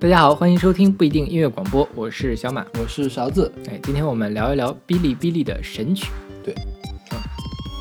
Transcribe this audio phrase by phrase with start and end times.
[0.00, 2.64] 大家好，欢迎收听不一定音乐广播，我是小马。
[2.80, 3.52] 我是勺子。
[3.68, 6.10] 哎，今天我们聊一聊哔哩哔哩的神曲。
[6.42, 6.54] 对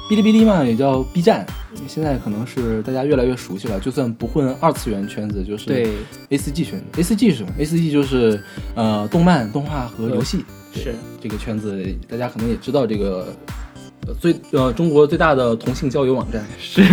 [0.10, 1.48] 哔哩哔哩嘛，也叫 B 站，
[1.88, 3.80] 现在可能是大家越来越熟悉了。
[3.80, 5.94] 就算不混二次元圈子，就是对
[6.28, 7.00] ，A C G 圈子。
[7.00, 8.44] A C G 是什么？A C G 就是
[8.76, 10.44] 呃动漫、动画和游戏。
[10.74, 13.54] 是这个圈子，大家可能也知道这个呃
[14.20, 16.46] 最呃中国最大的同性交友网站。
[16.60, 16.84] 是，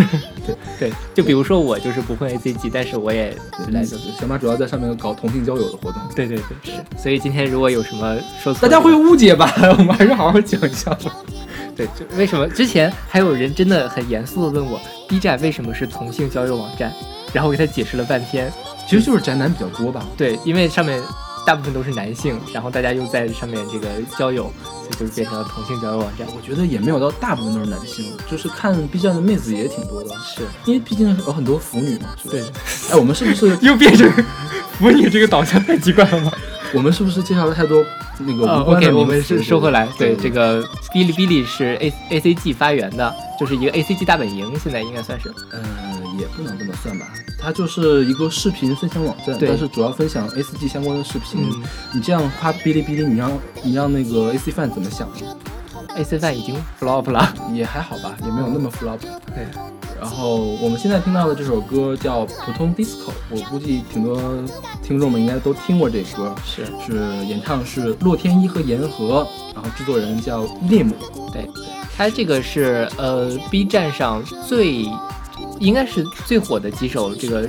[0.46, 3.36] 对对，就比如说我就是不混 A C G，但是我也
[3.72, 6.00] 来就是小马主要在上面搞同性交友的活动。
[6.14, 9.52] 对对对是，所以今天如果有什么说错，大家会误解吧？
[9.78, 11.16] 我们还是好好讲一下吧。
[11.76, 16.92] 对，就为什么之前还有人真的很严肃的问我，B 站为什么是同性交友网站？
[17.32, 18.50] 然后我给他解释了半天，
[18.88, 20.06] 其实就是宅男比较多吧。
[20.16, 21.02] 对，因为上面
[21.46, 24.52] 大部分都是男性，然后大家又在上面这个交友，
[24.98, 26.26] 所以就变成了同性交友网站。
[26.36, 32.08] 我觉得也没有到大部分都是男性，就是看 B 站的妹子也挺多的，是因为毕竟有很多腐女嘛。
[32.20, 32.42] 是吧对，
[32.90, 34.10] 哎，我们是不是 又变成
[34.78, 36.32] 腐女这个导向太奇怪了吗？
[36.74, 37.82] 我们是不是介绍了太多
[38.18, 39.86] 那个，OK，我们是收回来。
[39.96, 40.60] 对，对这个
[40.92, 45.32] 哔哩哔哩是 A A C G 发源的，就是一个 A C G 大本营，现在应该算是。
[45.52, 45.62] 呃，
[46.18, 47.06] 也不能这么算吧，
[47.38, 51.40] 它就是一个视频分享网站，但是主要分享 A C G 相关的视频。
[51.42, 51.62] 嗯
[51.94, 55.36] 你这样夸哔哩哔哩，你让你让那个 A C 范怎么想呢
[55.96, 57.34] ？，A C 饭已经 flop 了。
[57.52, 58.98] 也还好吧，也没有那么 flop。
[58.98, 59.46] 对，
[59.98, 64.20] 然后我们现在听到的这首歌叫《普通 disco》，我估计挺多
[64.82, 66.34] 听众们应该都听过这歌。
[66.44, 70.94] 是是演唱是洛天依和言和，然后制作人叫伊列姆。
[71.32, 71.48] 对，
[71.96, 74.86] 他这个是呃 B 站上最
[75.58, 77.48] 应该是最火的几首这个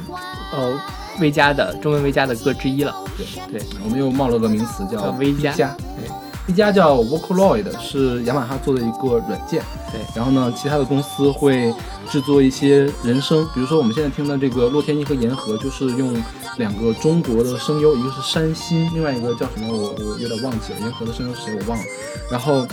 [0.53, 0.79] 呃
[1.19, 2.95] V 加的中文 V 加的歌之一了。
[3.17, 3.25] 对
[3.59, 6.09] 对，我们又冒了个名词叫叫 V 加加，对
[6.47, 9.63] ，V 加叫 Vocaloid，是雅马哈做的一个软件。
[9.91, 11.73] 对然后呢，其他的公司会
[12.09, 16.13] 制作一些人声，比如说我们现在听的这个洛天依和言和，就是用
[16.57, 21.83] 两个中国的声优，一个是山新，另外一个叫什么我我有点忘记了，言和的声优是谁我忘了。
[22.29, 22.67] 然后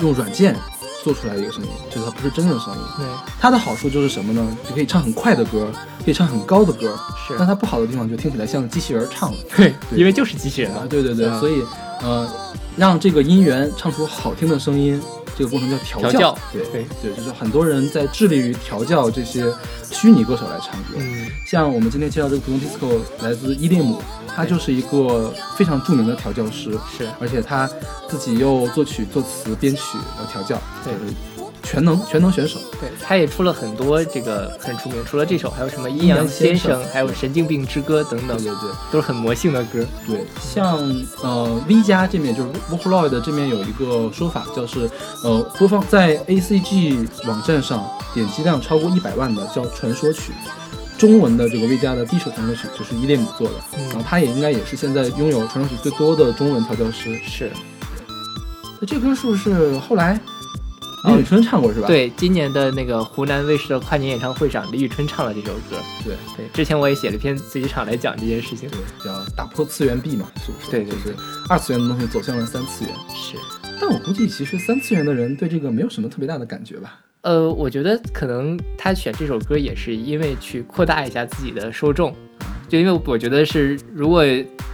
[0.00, 0.56] 用软件
[1.02, 2.80] 做出来的一个声音，就是它不是真正的声音。
[2.96, 3.06] 对
[3.40, 4.56] 它的好处就是什么呢？
[4.68, 5.70] 就可以唱很快的歌，
[6.04, 6.98] 可以唱很高的歌。
[7.26, 9.38] 是但它不好的地方就听起来像机器人唱的。
[9.56, 10.72] 对，对因为就是机器人。
[10.88, 11.62] 对对对，啊所以
[12.02, 12.28] 呃，
[12.76, 15.00] 让这个音源唱出好听的声音，
[15.38, 16.38] 这个过程叫调调教。
[16.52, 16.84] 对对。
[17.00, 19.44] 对，就是很多人在致力于调教这些
[19.88, 20.96] 虚拟歌手来唱歌。
[20.96, 27.08] 嗯，像我们今天介绍这个普通 disco 来自伊利姆，他就是一个非常著名的调教师，是。
[27.20, 27.70] 而且他
[28.08, 29.82] 自己又作曲、作词、编曲、
[30.16, 30.92] 和调教，对。
[30.94, 31.14] 就是
[31.70, 32.58] 全能全能选手。
[32.80, 38.70] 对，他也出了很多这个很出名，除了这首，还有什么《阴阳先生》，还有《神经病之歌》等等对，对对。
[38.90, 39.84] 都是很魔性的歌。
[40.06, 40.78] 对，像
[41.22, 44.88] 呃 V 加这面就是 Vocaloid 这面有一个说法，就是
[45.24, 50.32] 呃播放在 ACG 网站上点击量超过一百万的叫传说曲。
[50.96, 57.16] 中文的这个 V 加的第一首传说曲就是伊列姆做的，嗯然后他也应该也是现在拥有传说曲最多的中文调教师。
[57.24, 57.52] 是
[58.80, 60.18] 那这歌是不是后来
[61.04, 61.86] 李宇春唱过是吧？
[61.86, 65.78] 对，今年的那个湖南卫视的跨年演唱会上，李宇春唱了这首歌。
[66.04, 68.68] 对对，之前我也写了一篇自己场来讲这件事情。
[68.68, 70.70] 对，叫打破次元壁嘛，是不是？
[70.70, 71.14] 对对就是
[71.48, 72.94] 二次元的东西走向了三次元。
[73.14, 73.36] 是，
[73.80, 76.98] 但我估计其实三次元的人对这个没有什么特别大的感觉吧。
[77.22, 82.14] 呃，我觉得可能他选这首歌也是因为去扩大一下自己的受众，
[82.68, 84.24] 就因为我觉得是如果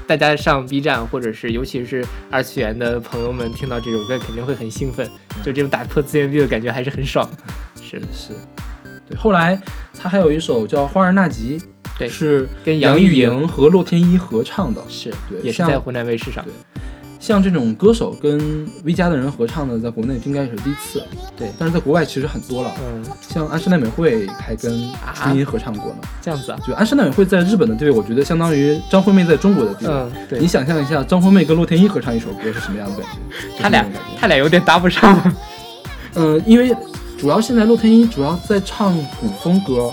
[0.07, 5.09] 大家上 B 站或者是尤其是二次元的朋友们听到这首歌，肯定会很兴奋，
[5.43, 7.29] 就这种打破次元壁的感觉还是很爽。
[7.83, 8.35] 是是，
[9.09, 9.17] 对。
[9.17, 9.59] 后来
[9.99, 11.59] 他还有一首叫《花儿纳吉》，
[11.99, 14.83] 对是跟杨钰莹莹和洛天依合唱的。
[14.87, 16.53] 是，对也是在湖南卫视上对。
[17.27, 21.03] 像这种歌手跟 V 家的人合唱的，在国内应该也是第一次。
[21.35, 25.97] 对但是在国外其实很多了，嗯，像安室奈美惠还跟啊初音合唱过呢。
[26.21, 26.59] 这样子啊。
[26.67, 29.93] 就安室奈美惠在日本的地位，我觉得相当于张惠妹在中国的地位。
[29.95, 33.59] 嗯，对你，想象一下，张惠妹跟洛天依合唱一首歌是什么样的 感觉？
[33.59, 33.87] 他俩
[34.21, 35.19] 他俩有点搭不上。
[36.17, 36.77] 嗯，因为
[37.19, 39.91] 主要现在洛天依主要在唱古风歌，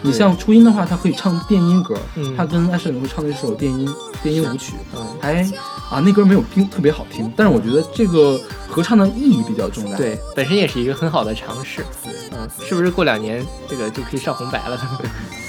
[0.00, 3.86] 你像初音的话，她可以唱电音歌，嗯她跟安室奈美惠唱的一首电音
[4.22, 5.46] 电音舞曲，嗯，还
[5.90, 9.96] 啊那歌没有听特别好听，但是我觉得这个合唱的意义比较重大。
[9.96, 11.84] 对，本身也是一个很好的尝试。
[12.04, 14.80] 对，嗯，是不是过两年这个就可以上红白了？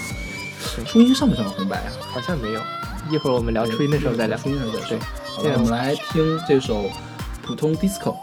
[0.87, 1.91] 初音上不上红白啊？
[2.11, 2.61] 好像没有，
[3.11, 4.37] 一会儿我们聊初音的时候再聊。
[4.37, 4.97] 初音的时候再说
[5.43, 5.51] 对。
[5.51, 6.89] 好了，我们来听这首
[7.43, 8.15] 普通 disco。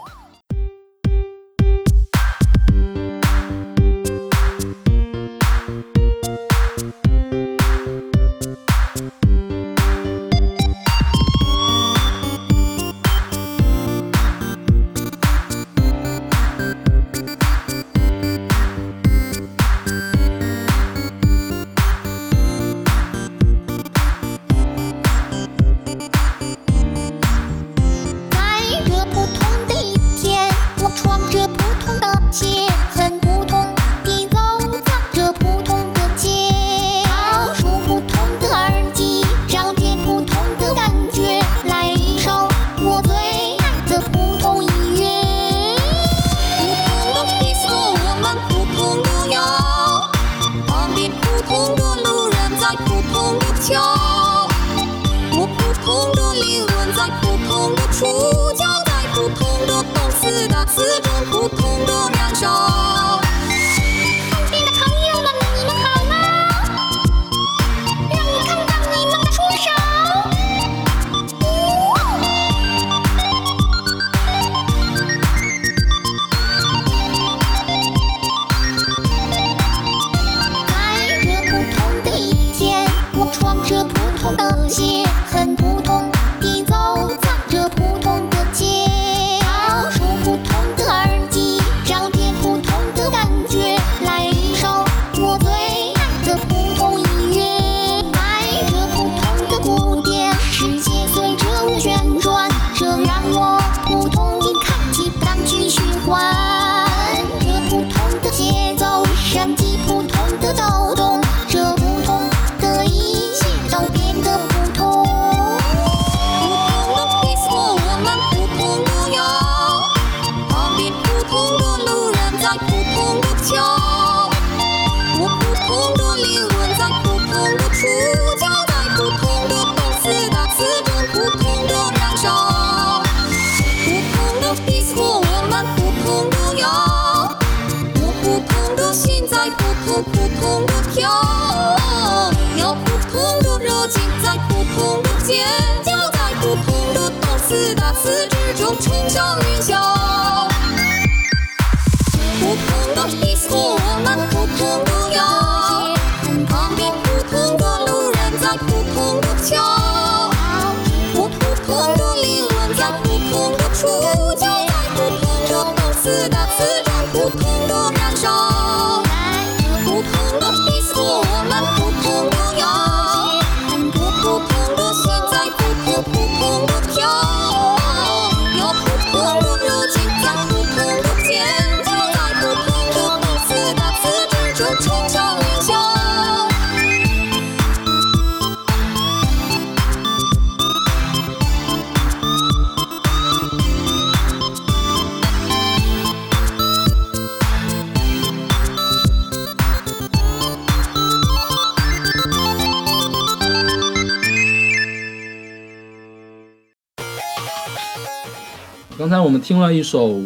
[209.09, 210.21] 刚才我们听了一首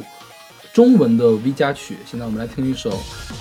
[0.73, 2.91] 中文的 V 加曲，现在我们来听一首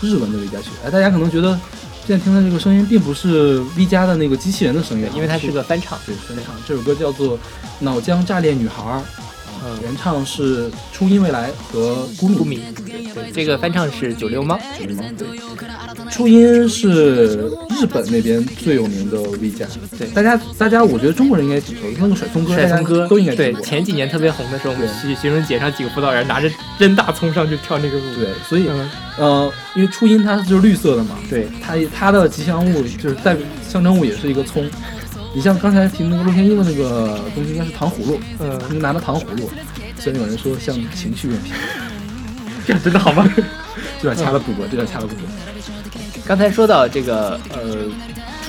[0.00, 0.69] 日文的 V 加曲。
[0.85, 1.59] 哎，大家可能觉得
[2.06, 5.99] 现在听的这个声音并不是 V 加的那个机器人的声音，因为它是个翻唱。
[6.06, 6.55] 对翻唱。
[6.65, 7.37] 这首歌叫做
[7.81, 8.85] 《脑浆炸裂女孩》，
[9.64, 12.61] 嗯原唱是初音未来和孤顾米。
[13.32, 15.03] 这个翻唱是九六猫，九六猫。
[15.17, 15.29] 对，
[16.11, 19.67] 初音是日本那边最有名的 V 加，
[19.99, 20.09] 对。
[20.09, 23.66] 大家大家我觉得中国人应该挺熟的，那个甩葱歌，甩葱歌都应该对听过。
[23.66, 25.14] 前几年特别红的时候，我们对。
[25.14, 34.64] 去学生节上几个辅导员拿着真大葱上去跳那个舞，对，所以嗯，呃，因为初音它就是绿色的嘛，对，它它的吉祥物就是代表象征物也是一个葱。
[35.35, 39.51] 你像刚才提那个洛天依的那个东西，应该是糖葫芦，嗯，你拿的糖葫芦，
[39.99, 41.53] 虽然有人说像情趣用品，
[42.67, 43.27] 这样真的好吗？
[44.01, 45.25] 这段掐了不播，这段掐了不播。
[46.27, 47.87] 刚才说到这个呃，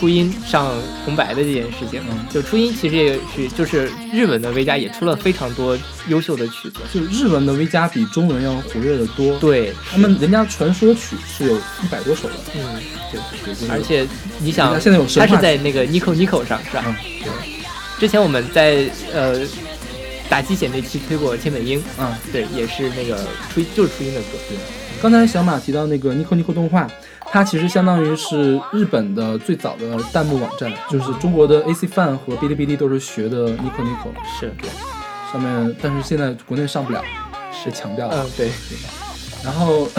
[0.04, 0.70] 初音上
[1.06, 2.26] 红白的这件事情，嗯。
[2.30, 5.80] 就初音其实也是就是日文的 V 加也出了非常多
[6.10, 12.82] 优秀的曲子，就是日文的 V 加比中文要活跃的多，，对，他们人家传说曲是有一百多首的，嗯，
[13.14, 14.06] 对，对而且
[14.40, 16.84] 你想人家，现在有神它是在那个 Nico Nico 上是吧？
[16.86, 16.96] 嗯，
[17.98, 19.40] 之前我们在呃
[20.28, 24.83] 打鸡血那期推过千本樱，嗯，对，也是那个初音就是初音的歌，对。
[25.04, 26.90] 刚才小马提到那个 Nico Nico 动画，
[27.30, 34.50] 它其实相当于是日本的最早的弹幕网站，就是中国的 AC Fan 和哔哩哔哩都是学的 Nico Nico 是，
[35.30, 37.04] 上面，但是现在国内上不了，
[37.52, 38.24] 是强调的。
[38.24, 38.50] 嗯，对，
[39.44, 39.90] 然后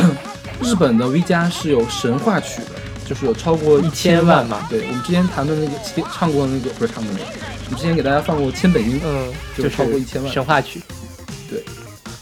[0.63, 2.71] 日本的 V 加是有神话曲的，
[3.07, 5.73] 就是有超过一千万嘛对，我们之前谈的那个
[6.15, 7.27] 唱过那个不是唱过那个，
[7.67, 10.81] 我们之前给大家放过千本樱，嗯，就超过一千万神话曲，
[11.51, 11.63] 对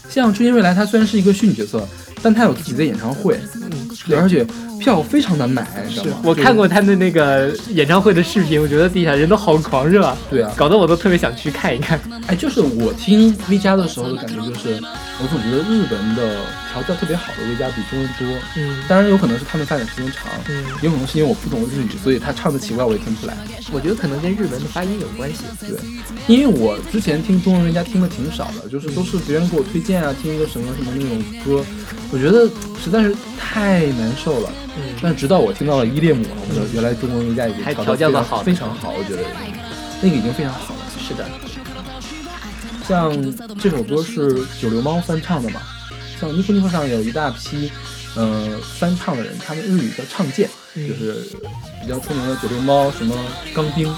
[0.09, 1.87] 像初音未来，它虽然是一个虚拟角色，
[2.23, 3.69] 但他有自己的演唱会，嗯，
[4.07, 4.45] 对，而且
[4.79, 6.21] 票非常难买，你知道吗？
[6.23, 11.99] 我看过他的那个演唱会的视频，我觉得底下人都好狂热啊，对啊，搞得我都特别想去看一看。
[12.27, 14.79] 哎，就是我听 V 加的时候的感觉就是，
[15.21, 16.37] 我总觉得日文的
[16.71, 18.27] 调教特别好的 V 加比中文多。
[18.57, 23.35] 嗯当然有可能是他们发展时间长，嗯，有可能是因为我不懂日语，所以他唱的奇怪我也听不出来。
[23.71, 25.43] 我觉得可能跟日文的发音有关系。
[25.61, 25.77] 对，
[26.27, 31.65] 因为我之前听中文人家听的挺少的，就是都是别人给我推荐啊，听一个什么什么那种歌，
[32.13, 32.47] 我觉得
[32.81, 34.51] 实在是太难受了。
[34.77, 39.23] 嗯，但是直到我听到了伊列姆，我觉得原来中国人家已经还调得调教得好非常好，我觉得
[39.99, 40.81] 那个已经非常好了。
[40.99, 41.27] 是的，
[42.87, 43.11] 像
[43.57, 45.61] 这首歌是九流猫翻唱的嘛，
[46.21, 47.71] 像 Nico Nico 上有一大批
[48.15, 51.15] 呃翻唱的人，他们日语叫唱剑，嗯就是
[51.81, 53.15] 比较出名的九流猫，什么
[53.55, 53.91] 钢兵。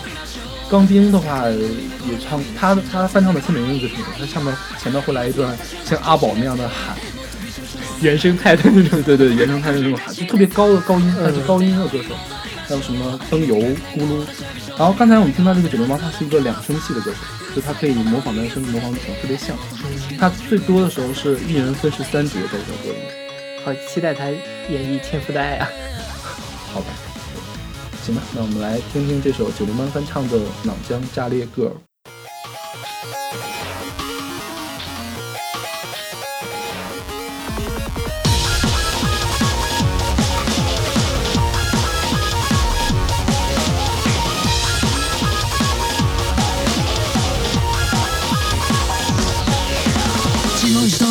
[0.68, 5.56] 钢兵的话也唱，他他翻唱的特别用最挺，他上面前面会来一段
[5.86, 6.98] 像阿宝那样的喊，
[8.02, 12.16] 原生态的那种，对对，原生态的那种喊，就特别高的高音，他是高音的歌手，
[12.68, 14.26] 还有什么灯油咕噜。
[14.78, 17.18] 然后刚才我们听到这个九零八，它是一个两声系的歌手，
[17.56, 19.56] 就它可以模仿男生模仿女生特别像。
[20.20, 22.98] 他最多的时候是一人分饰三角的这首歌里。
[23.64, 25.68] 好期待他演绎《天赋的爱》啊！
[26.74, 26.88] 好吧，
[28.04, 31.70] 行吧，那我们来听听这首九零八翻唱的《脑浆炸裂 girl》。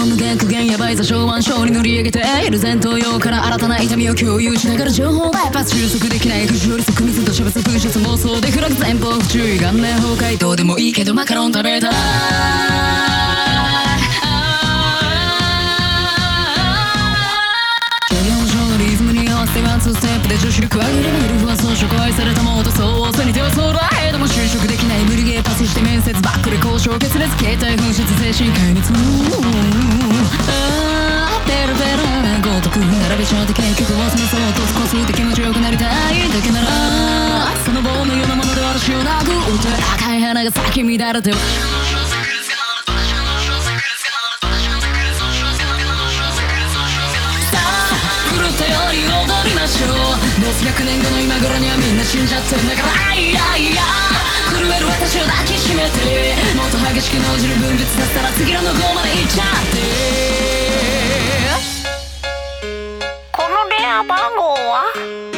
[0.05, 6.47] 無限苦言やばい座小腕章に乗り上げている前頭葉から新たな痛みを共有しながら情報バイパス収束できない。
[6.47, 10.91] 不条理即水と処罰分出妄想でフラグ前方不注意顔面崩壊どうでもい。
[10.91, 11.91] いけどマカロン食べた
[26.95, 28.87] ックで交渉決裂携帯紛失精神壊滅
[30.49, 36.67] ああベラベラごとく並べちゃって結局忘れそうと少しで気持ちよくなりたいだけなら
[37.65, 39.69] その棒のようなもので私を殴って
[40.05, 41.33] 赤い花が咲き乱れて
[49.66, 53.83] しょうどうせ100年後の今頃にはみんな死んじゃってんだからあいやいや。
[54.52, 59.80] 震える私を抱きしめてもっと激しく脳汁分別だったら次の向こうまで行っちゃって。
[63.33, 65.34] この電話番号は？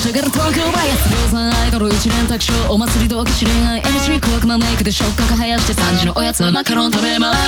[0.00, 7.38] してから東京バイアス量産アイドル一連卓勝お祭り同期知恋愛 NG 小悪魔メイクで触覚生やして3時のおやつはマカロン食べます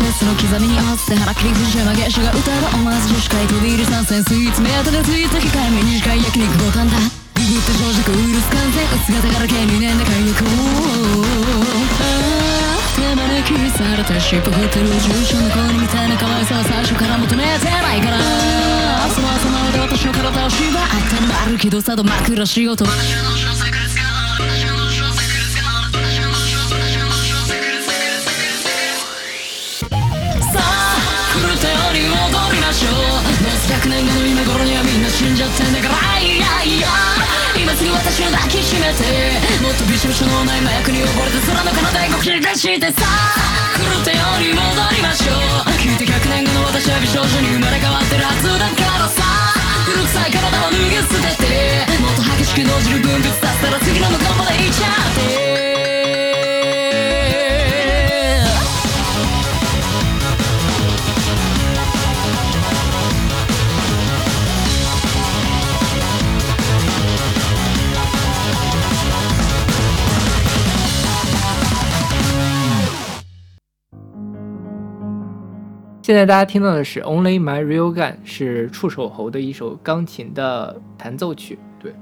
[0.00, 10.48] ベースの刻みに合わせて腹切り藤山芸者が歌う思わず女子会飛び入り参戦スイーツ目当てでついた控えめ短い焼肉ボタンだググって正直ウイルス感染姿から計2年で解約あ
[12.16, 12.29] あ手
[13.00, 18.18] 招きされて尻尾振ってる住所の子にみたいな可愛さは最初から求めてないから
[19.08, 20.76] その朝まで私の体を縛って
[21.26, 22.92] なるけどさと枕仕事さ
[30.54, 30.92] あ
[31.34, 32.88] 狂ったように踊りましょ
[33.26, 33.29] う
[33.70, 36.90] 100年後の今頃にはみんな死んじゃってんだからいやいや
[37.54, 39.06] 今すぐ私を抱きしめて
[39.62, 43.06] もっとびしょびしょのない麻薬に溺れて空の彼方へごき出してさ
[43.78, 45.38] 狂ったように戻りましょ
[45.70, 49.22] う聞いて100年後の私は美少女に生まれ変わってるはずだからさ
[49.86, 55.49] 古臭い体を脱ぎ捨ててもっと激しく脳汁分泌させたら次の向こうまで行っちゃって
[76.10, 81.56] 现在大家听到的是《Only My Real Gun》，是触手猴的一首钢琴的弹奏曲。
[81.80, 81.94] 对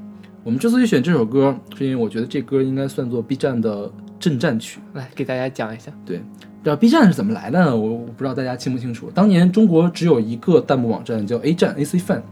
[0.43, 4.81] 我们之所以选这首歌，是因为我觉得这歌应该算作 B 站的镇战曲。
[4.95, 5.93] 来给大家讲一下。
[6.07, 6.23] 对，
[6.65, 7.77] 知道 B 站是怎么来的呢？
[7.77, 9.11] 我我不知道大家清不清楚。
[9.15, 12.23] 当年中国只有一个弹幕网站叫 A 站 AC Fan，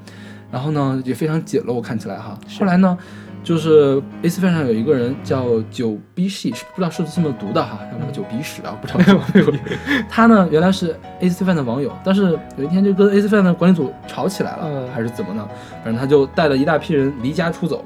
[0.51, 2.39] 然后呢也非常简陋，看起来哈。
[2.59, 2.97] 后来呢，
[3.47, 9.21] 就是 AC Fan 上有一个人叫九逼系，是不知道是不是这么读的哈，叫什么九鼻屎啊，不知道。
[10.11, 15.49] 他呢原来是 AC Fan 的网友，但是有一天就跟 AC Fan 的管理组吵起来了，嗯还是怎么呢？
[15.85, 17.85] 反正他就带了一大批人离家出走，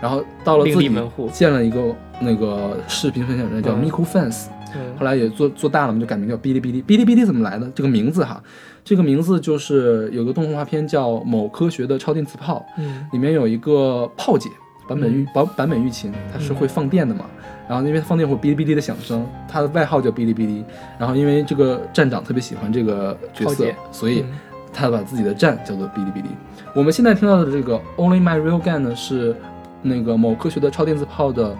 [0.00, 6.80] 然后到了自己门户建了一个那个视频分享站叫嗯 Miku Fans，、嗯后来也做做大了嘛，就改名叫哔哩哔哩。
[6.82, 7.70] 哔哩哔哩怎么来的？
[7.74, 8.42] 这个名字哈，
[8.82, 14.48] 这个名字就是有个动画片叫《某科学的超电磁炮》，嗯里面有一个炮姐
[14.88, 17.24] 坂本玉坂坂本玉琴，它是嗯会放电的嘛。
[17.68, 20.64] 然后那边放电会哔哩哔哩的响声，它的外号叫哔哩哔哩。
[20.98, 24.38] 然后因为这个站长特别喜欢这个角色，所以嗯
[24.72, 26.28] 他把自己的站叫做哔哩哔哩。
[26.74, 29.34] 我们现在听到的这个 Only My Real Gun 呢，是
[29.80, 31.56] 那个某科学的超电磁炮的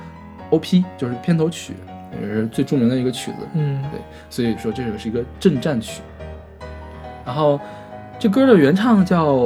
[0.50, 1.74] OP，就是片头曲，
[2.20, 3.38] 也是最著名的一个曲子。
[3.54, 6.02] 嗯对，所以说这首是一个阵战曲。
[7.24, 7.60] 然后
[8.18, 9.36] 这歌的原唱叫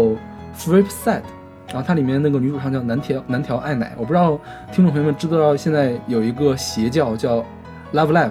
[0.56, 1.20] Flip Side，
[1.68, 3.92] 然后它里面那个女主唱叫南条南条爱乃。
[3.96, 4.38] 我不知道
[4.72, 7.38] 听众朋友们知不知道，现在有一个邪教叫
[7.92, 8.30] Love Live。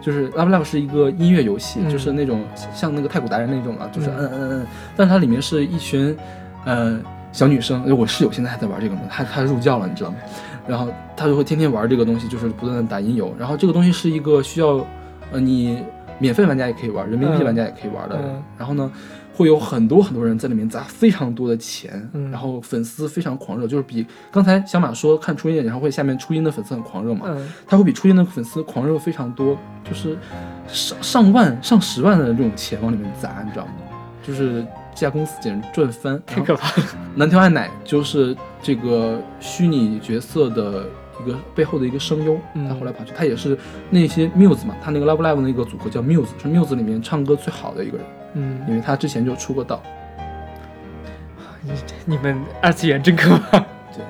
[0.00, 2.42] 就是 Love Live 是一个音乐游戏，嗯就是那种
[2.74, 6.16] 像那个太鼓达人那种啊，就是嗯嗯嗯嗯，但是它里面是一群
[6.64, 6.98] 呃
[7.30, 10.16] 小女生，我室友现在还在玩这个呢，她她入教了，你知道吗？
[10.66, 13.32] 然后她就会天天玩这个东西，就是不断的打音游。
[13.38, 14.84] 然后这个东西是一个需要
[15.30, 15.84] 呃你
[16.18, 18.18] 免费玩家也可以玩，人民币嗯玩家也可以玩的。
[18.20, 18.90] 嗯然后呢，
[19.34, 30.16] 会有很多很多人在里面砸非常多的钱，嗯然后粉丝非常狂热，就是比刚才小马说看初音演唱会下面初音的粉丝很狂热嘛，嗯他会比初音的粉丝狂热非常多，就是
[30.68, 33.72] 上上万、上十万的这种钱往里面砸，你知道吗？
[34.24, 36.22] 就是这家公司简直赚翻。
[36.24, 36.86] 太可怕了。
[37.16, 40.86] 南条爱乃就是这个虚拟角色的
[41.20, 43.56] 一个背后的一个声优，嗯他后来跑去，他也是
[43.90, 49.82] 那些 Muse 嘛，他那个 Love Live 那个组合叫 Muse，是 Muse 里面唱歌最好的一个人，嗯因嗯，为他之前就出过道。
[51.62, 51.72] 你
[52.06, 53.58] 你们二次元真可怕。
[53.94, 54.04] 对，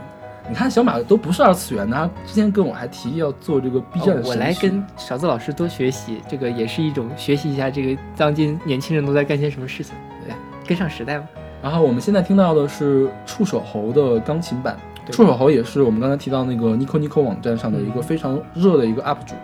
[0.48, 10.34] 你看小马都不是二次元的，他之前跟我还提议要做这个 B 站的、哦我来跟勺子老师多学习，这个也是一种学习一下这个当今年轻人都在干些什么事情，对，
[10.66, 11.28] 跟上时代嘛。
[11.62, 19.34] 然后我们现在听到的是触手猴的钢琴版，对触手猴也是我们刚才提到那个 Nico Nico 网站上的一个嗯非常热的一个 UP 主、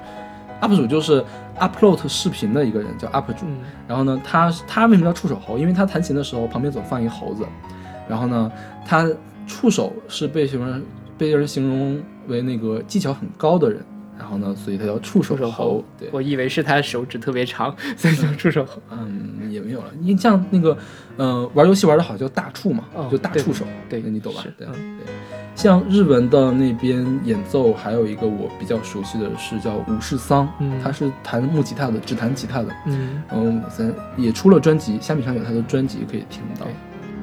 [0.62, 1.24] u p 主就是
[1.61, 3.44] upload 视频的一个人，叫 UP 主。
[3.46, 5.57] 嗯然后呢，他他为什么叫触手猴？
[5.57, 7.46] 因为他弹琴的时候旁边总放一个猴子，
[8.09, 8.50] 然后呢，
[8.85, 9.09] 他
[9.46, 10.83] 触手是被形容
[11.16, 13.81] 被人形容为那个技巧很高的人，
[14.18, 18.81] 然后呢，所以他叫触手猴对，我以为是他手指特别长，所以叫触手猴。
[18.90, 19.87] 嗯，也没有了。
[20.00, 20.76] 你像那个，
[21.16, 24.66] 呃，玩游戏玩的好叫大触嘛，哦就大触手，对那你懂吧对。
[25.58, 30.80] 像日文的那边演奏，还有一个我比较熟悉的是叫武士桑，嗯。
[30.80, 32.68] 他是弹木吉他的，只弹吉他的。
[32.86, 36.64] 嗯，嗯，咱也出了专辑，虾米上有他的专辑可以听到。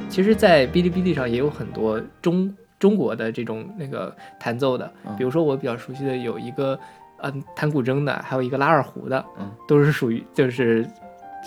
[0.10, 5.16] 其实，在哔哩哔哩上也有很多中中国的这种那个弹奏的，嗯。
[5.16, 6.78] 比如说我比较熟悉的有一个，
[7.22, 10.86] 呃，弹古筝的，还有一个拉二胡的，嗯，都是属于就是，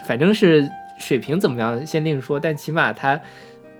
[0.06, 0.66] 反正是
[0.98, 3.20] 水平怎么样先另说，但起码他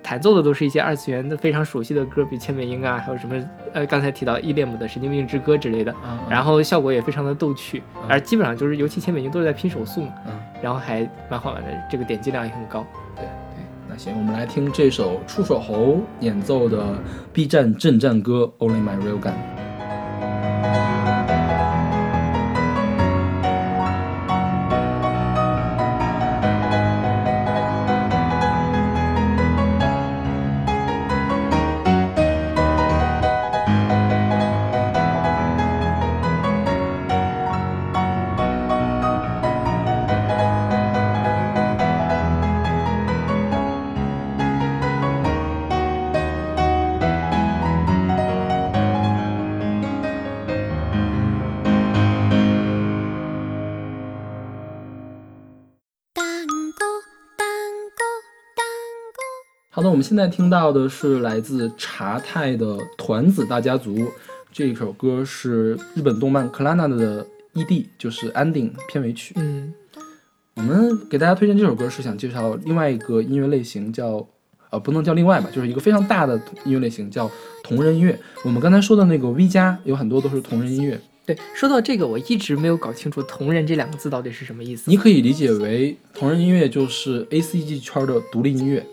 [0.03, 3.35] 弹奏的都是一些二次元的非常熟悉的歌，比如千美英啊，还有什么
[3.73, 10.33] 呃刚才提到伊恋姆的《神经病之歌》之类的，啊然后效果也非常的逗趣，嗯而基本上就是尤其千美英都是在拼手速嘛，嗯，
[10.63, 12.87] 然后还蛮好玩的，这个点击量也很高。
[13.17, 13.29] 对对
[13.89, 16.99] 那行，我们来听这首触手猴演奏的
[17.33, 19.33] B 站震战歌《Only My Real Gun》。
[59.99, 64.07] 们现在听到的是来自茶太的团子大家族，
[64.53, 69.35] 这首歌是日本动漫《克拉娜》的 ED，就是 ending 片尾曲。
[69.39, 69.75] 嗯
[70.55, 74.25] 我们给大家推荐这首歌是想介绍另外一个音乐类型叫，
[74.71, 77.29] 呃，不能叫另外吧，就是一个非常大的音乐类型叫
[77.65, 78.17] 同人音乐。
[78.45, 84.89] 我们刚才说的那个 V 加有很多都是同人音乐，对，说到这个，我一直没有搞清楚“同人”这两个字到底是什么意思。
[84.89, 88.87] 你可以理解为同人音乐就是 A C G 圈的独立音乐，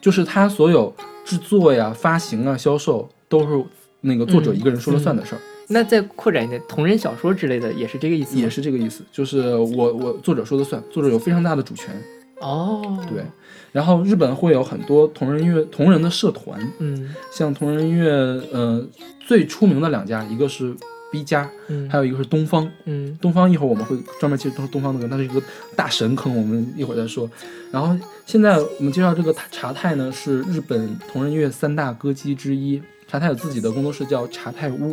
[0.00, 0.92] 就是他所有
[1.24, 3.64] 制作呀、发行啊、销售都是
[4.00, 5.40] 那个作者一个人说了算的事儿。
[5.68, 8.36] 那再扩展一点，同人小说之类的也是这个意思？
[8.36, 11.94] 也是这个意思，就是我我作者说了算，作者有非常大的主权。
[12.40, 13.22] 哦，对，
[13.70, 18.10] 然后日本会有很多同人音乐同人的社团，嗯像同人音乐，
[18.50, 18.84] 呃，
[19.26, 20.74] 最出名的两家，一个是
[21.10, 22.70] B 加，嗯，还有一个是东方。
[22.84, 25.42] 嗯东方一会儿我们会专门介绍东方的歌，它是一个
[25.74, 27.28] 大神坑，我们一会儿再说。
[27.70, 27.96] 然后
[28.26, 32.80] 现在我们介绍这个茶太呢，是日本同人乐三大歌姬之一。
[33.08, 34.90] 茶太有自己的工作室叫茶太屋，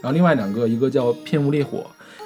[0.00, 1.84] 然后另外两个一个叫片屋烈火，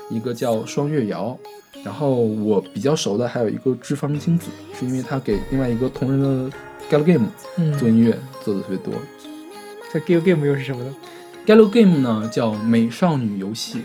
[0.09, 1.37] 一个叫双月瑶。
[1.83, 6.57] 然后我比较熟的还有一个脂肪精子，是因为他给另外一个同人的
[6.88, 7.26] Galgame
[7.57, 8.94] 嗯做音乐做的特别多。
[9.92, 10.94] 这 Gal Game 又是什么呢？
[11.46, 13.81] Galgame 呢叫美少女游戏，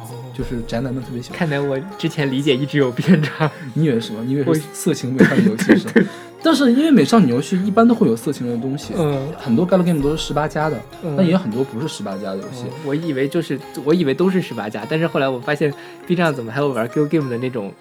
[0.00, 1.38] 哦，就是宅男们特别喜欢。
[1.38, 3.50] 看来我之前理解一直有偏差。
[3.74, 4.22] 你以为什么？
[4.24, 6.10] 你以为是色情美少女游戏是吧？
[6.42, 12.64] 但是因为美少女游戏一般都会有色情的东西，嗯很多 Galgame 都是十八加的，嗯但也有很多不是十八加的游戏。
[12.64, 15.72] 哦我以为就是我以为都是十八加，但是后来我发现
[16.06, 17.72] B 站怎么还有玩 Gal Game 的那种？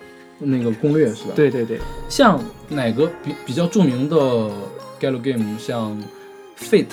[0.42, 4.16] 那个攻略是吧？，对对对，像哪个比比较著名的
[5.00, 5.98] Galgame，像
[6.58, 6.86] Fate。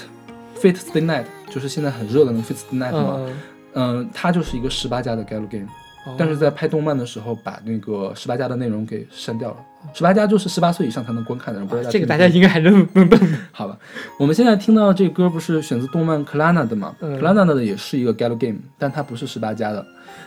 [0.59, 3.37] Fate Stay Night 就是现在很热的那个 Stay Night 嘛，嗯，
[3.75, 5.67] 嗯、它就是一个十八加的 Galgame，
[6.07, 6.15] 哦。
[6.19, 9.57] 但是在拍动漫的时候把那个十八加的内容给删掉了。
[9.95, 13.19] 十八加就是十八岁以上才能观看的人，不知道这个大家应该还能能懂。
[13.21, 13.39] 的。
[13.53, 13.79] 好吧，
[14.19, 19.87] 我们现在听到这歌不是选自动漫 Klana 的嘛、嗯 c l a n a 的也是一个 gal game，但它不是十八加的，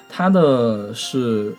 [0.09, 1.49] 它的是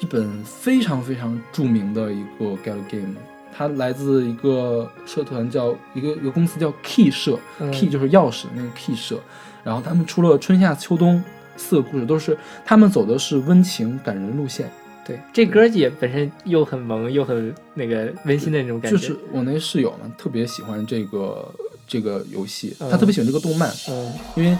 [0.00, 3.14] 日本非常非常著名的一个 gal game，
[3.56, 7.70] 它来自一个社团叫一个一个公司叫 Key 社、嗯。
[7.70, 9.20] K e y 就是钥匙那个 Key 社，
[9.62, 11.22] 然后他们出了春夏秋冬
[11.56, 14.68] 四个故事，都是他们走的是温情感人路线。
[15.06, 18.96] 对，这歌也本身又很萌又很那个温馨的那种感觉。
[18.96, 21.46] 就是我那室友嘛，特别喜欢这个
[21.86, 22.90] 这个游戏，嗯。
[22.90, 24.56] 他特别喜欢这个动漫，嗯，因为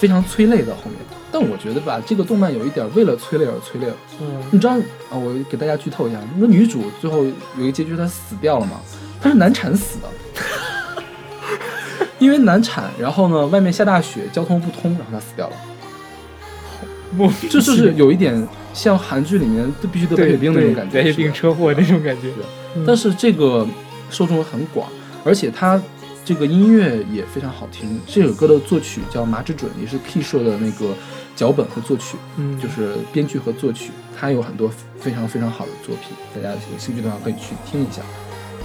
[0.00, 0.94] 非常催泪的后面。
[1.30, 3.94] 但我觉得吧，这个动漫有一点为了催泪而催泪了。
[4.20, 4.72] 嗯你知道
[5.10, 5.14] 啊？
[5.16, 8.80] 我给大家剧透一下，那女主最后有一个结局，她死掉了嘛？
[9.20, 10.08] 她是难产死的，
[12.18, 15.56] 因为难产，然后呢，外面下大雪，交通不通，然后她死掉了。
[17.16, 22.28] 莫名这就是有一点像韩剧里面都必须得白血病那种感觉，白血病车祸那种感觉。
[22.74, 23.66] 嗯但是这个
[24.10, 24.88] 受众很广，
[25.24, 25.80] 而且它
[26.30, 28.00] 这个音乐也非常好听。
[28.06, 30.94] 这首歌的作曲叫麻之准，也是 K 社的那个
[31.34, 38.00] 脚本和作曲，嗯，就是编剧和作曲，他有很多非常非常好的作品，大家有兴趣的话可以去听一下。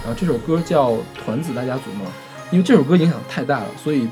[0.04, 2.02] 然后这首歌叫《团子大家族》嘛，
[2.52, 4.08] 因为这首歌影响太大了，所以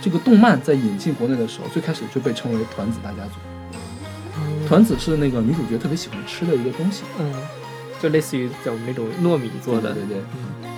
[0.00, 4.68] 这个动漫在引进国内的时候，最开始就被称为团子大家族。
[4.68, 7.34] 团子是那个女主角特别喜欢吃的一个东西，嗯，
[8.00, 9.92] 就类似于叫那种糯米做的。
[9.92, 10.71] 对对对。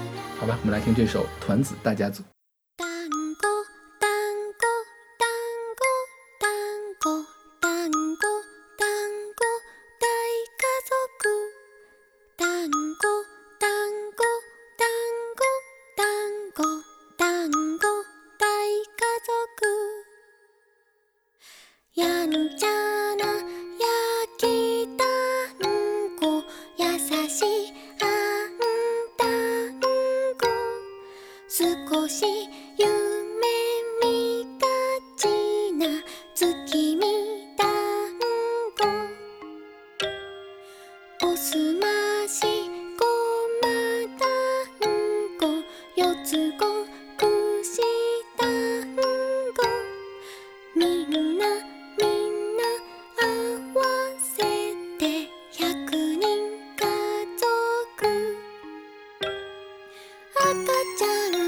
[0.45, 2.23] 好吧，我们来听这首《团子大家族》。
[60.45, 60.53] 赤
[60.99, 61.44] ちゃん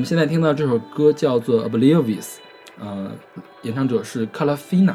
[0.00, 2.22] 们现在听到这首歌叫做《Oblivious》，
[2.80, 3.10] 呃，
[3.62, 4.94] 演唱者是 Calafina。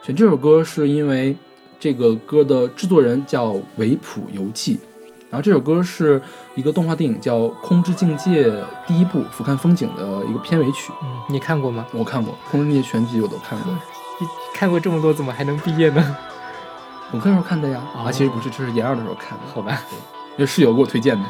[0.00, 1.36] 选这首歌是因为
[1.80, 4.78] 这个歌的制作人叫维普游记，
[5.28, 6.22] 然后这首歌是
[6.54, 8.48] 一个动画电影叫《空之境界》
[8.86, 10.92] 第一部俯瞰风景的一个片尾曲。
[11.02, 11.84] 嗯，你看过吗？
[11.92, 13.72] 我看过《空之境界》全集，我都看过。
[14.20, 16.16] 你看过这么多，怎么还能毕业呢？
[17.10, 19.44] 本科时候看的呀，哦啊，其实不是，这是研二的时候看的。
[19.52, 19.82] 好吧，
[20.36, 21.24] 因为室友给我推荐的。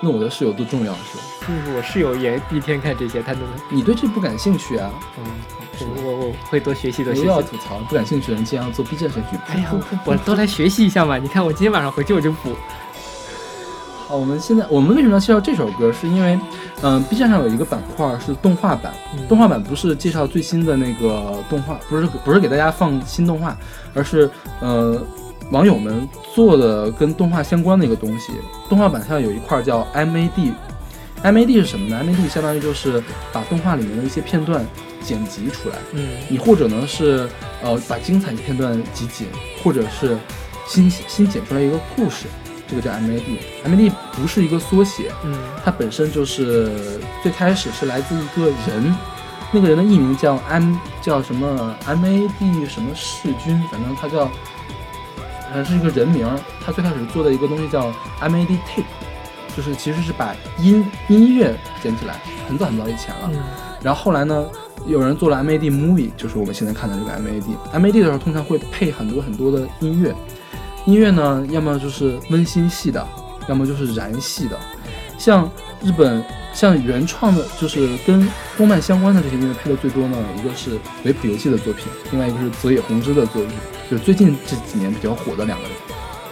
[0.00, 1.24] 那我的室友多重要是吧？
[1.40, 4.90] 就是我室友也一天看这些，他都你对这不感兴趣啊？
[5.18, 5.24] 嗯，
[5.80, 7.26] 我我我会多学习多我学习。
[7.26, 9.36] 又要吐槽，不感兴趣的人竟然要做 B 站神曲。
[9.48, 9.70] 哎呀，
[10.04, 11.18] 我都来学习一下嘛！
[11.18, 12.54] 你看我今天晚上回去我就补。
[14.06, 15.92] 好，我们现在我们为什么要介绍这首歌？
[15.92, 16.38] 是因为，
[16.82, 23.54] 嗯、b 站上有一个板块是动画版，嗯动画版不是介绍最新的那个动画，不是不是给大家放新动画，
[23.94, 24.30] 而是
[24.60, 24.98] 呃
[25.50, 28.32] 网友们做的跟动画相关的一个东西。
[28.68, 30.52] 动画版上有一块叫 MAD。
[31.22, 34.64] MAD 是什么呢？MAD 相当于就是把动画里面的一些片段
[35.02, 37.28] 剪辑出来，嗯你或者呢是
[37.62, 39.26] 呃把精彩片段集锦，
[39.62, 40.16] 或者是
[40.66, 42.26] 新新剪出来一个故事，
[42.68, 43.22] 这个叫 MAD。
[43.64, 45.34] MAD 不是一个缩写，嗯
[45.64, 46.70] 它本身就是
[47.22, 48.94] 最开始是来自一个人，
[49.50, 54.30] 那个人的艺名叫 M 叫什么 MAD 什么世君，反正他叫，
[55.48, 56.38] 反正是一个人名儿。
[56.64, 58.84] 他最开始做的一个东西叫 MAD tape，
[59.56, 63.30] 就是其实是把音音乐剪起来，很早很早以前了。
[63.32, 63.40] 嗯
[63.80, 64.44] 然后后来呢，
[64.88, 67.44] 有人做了 MAD movie，就是我们现在看的这个 MAD。
[67.72, 70.12] MAD 的时候通常会配很多很多的音乐，
[70.84, 73.06] 音乐呢，要么就是温馨系的，
[73.48, 74.58] 要么就是燃系的。
[75.16, 75.48] 像
[75.80, 83.52] 日本像原创的，就是跟动漫相关的这些音乐配的最多呢，一个是维普游戏的作品，另外一个是泽野弘之的作品，
[83.90, 85.72] 就是最近这几年比较火的两个人。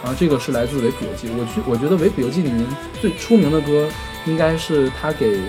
[0.03, 2.65] 然后这个是来自维普游记，我去，我觉得维普游记里面
[3.01, 3.89] 最出名的歌
[4.25, 5.41] 应该是他给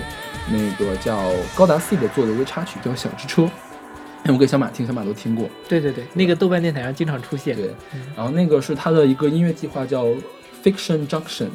[0.51, 3.43] 那个叫高达 C 的做的一个插曲，叫《小之车》。
[4.25, 5.49] 我给小马听，小马都听过。
[5.67, 7.55] 对对对，那个豆瓣电台上经常出现。
[7.55, 7.73] 对，
[8.15, 10.05] 然后那个是他的一个音乐计划叫
[10.63, 11.47] Fiction Junction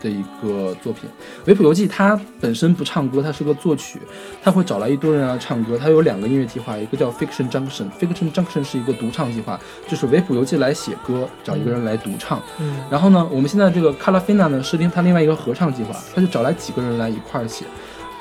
[0.00, 1.08] 的一个作品。
[1.46, 4.00] 维普游记他本身不唱歌，他是个作曲，
[4.42, 5.76] 他会找来一堆人来唱歌。
[5.78, 7.90] 他有两个音乐计划，一个叫 Fiction Junction。
[8.00, 12.42] Fiction Junction 是一个独唱计划，就是维普游记来写歌，找一个人来独唱。
[12.60, 17.64] 嗯然后呢，我们现在这个 Calafina 呢是另他另外一个合唱计划，他就找来几个人来一块儿写。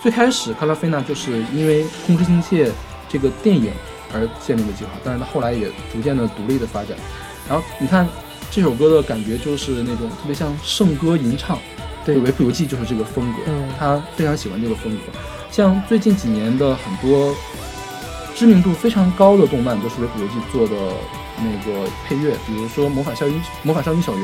[0.02, 2.70] 最开始 Calafina 就是因为《空之心界》
[3.10, 3.72] 这个电影
[4.14, 6.98] 而建立的计划，但是他后来也逐渐的独立的发展。
[7.50, 8.08] 然后你看
[8.50, 11.60] 这首歌的感觉就是那种特别像圣歌吟唱，
[12.06, 15.02] 对维普游记就是这个风格，嗯他非常喜欢这个风格。
[15.52, 17.34] 像最近几年的很多
[18.36, 20.76] 知名度非常高的动漫都是维普游记做的
[21.38, 24.24] 那个配乐，比如说《魔法少女魔法少女小圆》，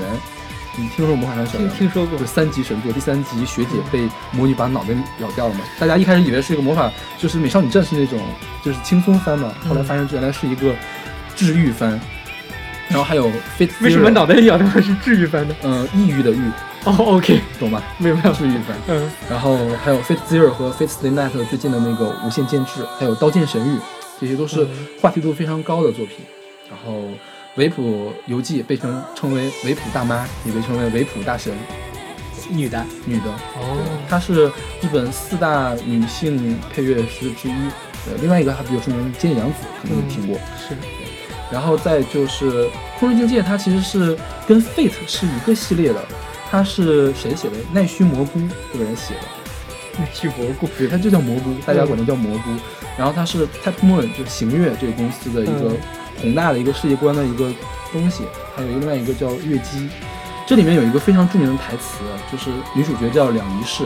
[0.77, 1.75] 你听说过《魔法少女小圆听》？
[1.79, 2.25] 听 说过就。
[2.25, 5.61] 三级神作，第三集学姐被魔女把脑袋咬掉了嘛？
[5.79, 8.19] 大家一开始以为是一个魔法，就是美少女战士那种，
[8.63, 9.53] 就是轻松番嘛。
[9.67, 10.73] 后来发现原来是一个
[11.35, 11.99] 治愈番。
[12.93, 13.31] 然后还有
[13.81, 15.55] 为什么脑袋咬的是治愈番的？
[15.63, 16.39] 呃抑郁的郁，
[16.83, 17.81] 哦，OK，懂吧？
[17.97, 18.31] 没有没有。
[18.31, 18.77] 治愈番。
[18.87, 23.79] 嗯然后还有 Fate Zero 和 Fate Stay Night 最近的那个无限剑制，还有刀剑神域，
[24.21, 24.69] 这些都是嗯
[25.01, 26.17] 话题度非常高的作品。
[26.69, 27.03] 然后
[27.55, 31.51] 维普游记被称称为维普大妈，也被称为维普大神，
[32.51, 32.85] 女的。
[33.05, 33.25] 女的。
[33.55, 33.77] 哦。
[34.07, 34.45] 她是
[34.81, 37.53] 日本四大女性配乐师之一。
[38.05, 40.37] 呃，另外一个还比较出名，菅野洋子，可能你听过。
[40.59, 40.75] 是。
[41.53, 42.65] 然后再就是
[42.99, 46.03] 《空之境界》，它其实是跟 Fate 是一个系列的。
[46.49, 47.57] 它是谁写的？
[47.71, 49.21] 奈须蘑菇这个人写的。
[49.99, 50.67] 奈须蘑菇。
[50.75, 52.49] 对，它就叫蘑菇，大家管它叫蘑菇。
[52.97, 55.77] 然后它是 Type Moon 就行月这个公司的一个嗯
[56.21, 57.53] 宏大的一个世界观的一个
[57.91, 58.23] 东西，
[58.55, 59.89] 还有另外一个叫月姬。
[60.47, 63.83] 这里面有一个非常著名的台词，就是女主角叫两仪式，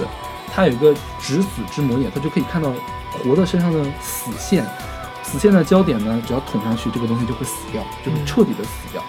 [0.53, 2.73] 她有一个执子之魔眼，她就可以看到
[3.11, 4.65] 活的身上的死线，
[5.27, 9.03] 死线的焦点呢，只要捅上去，这个东西就会死掉，就会彻底的死掉。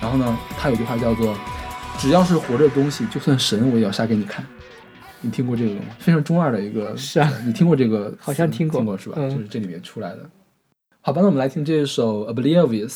[0.00, 1.36] 然后呢，他有句话叫做
[1.96, 4.44] “只要是活着的东西，就算神我也要杀给你看”。
[5.22, 5.82] 你听过这个吗？
[6.00, 8.12] 非常中二的一个，是啊你听过这个？
[8.18, 9.14] 好像听过听过是吧？
[9.18, 10.28] 嗯就是这里面出来的。
[11.02, 12.88] 好吧，那我们来听这首《Oblivious》。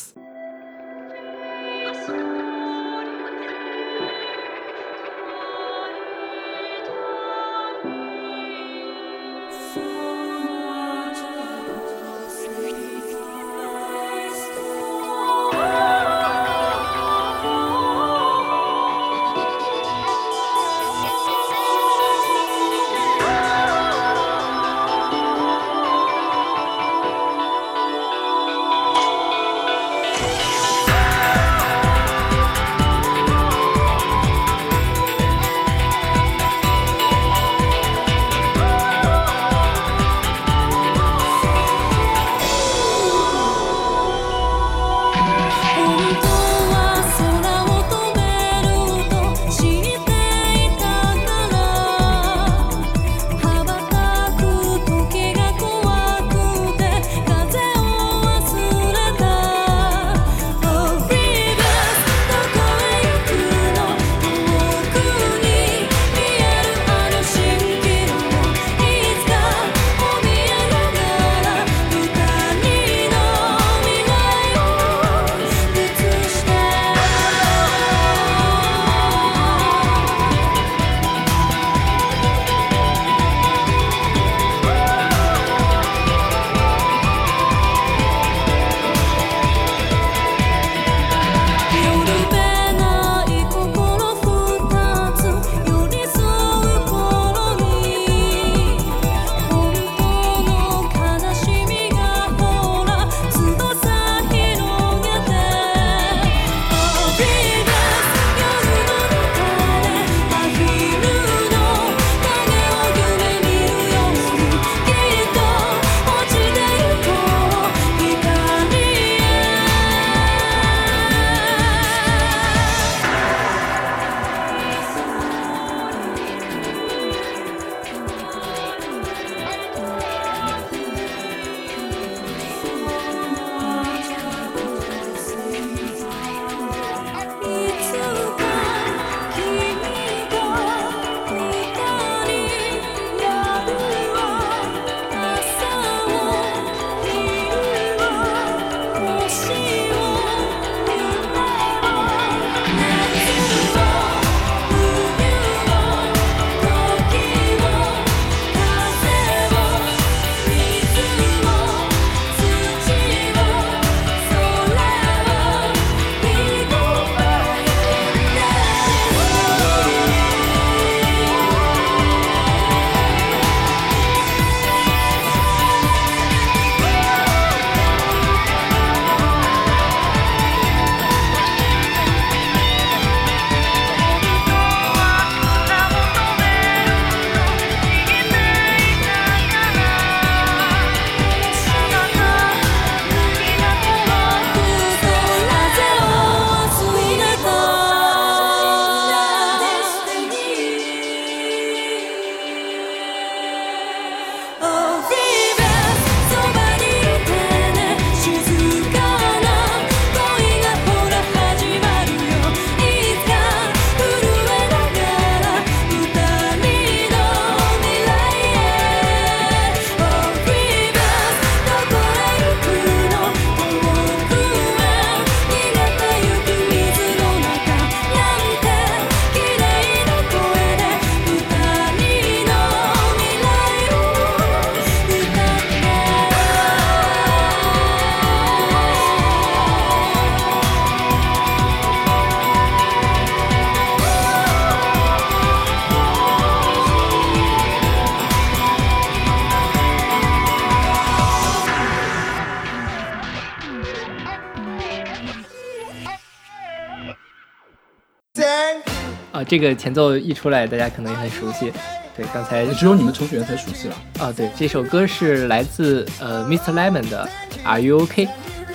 [259.57, 261.71] 这个前奏一出来，大家可能也很熟悉。
[262.13, 263.95] 对，刚才只有你们程序员才熟悉了。
[264.19, 266.73] 啊，对，这首歌是来自呃 Mr.
[266.73, 267.25] Lemon 的
[267.63, 268.27] Are You OK？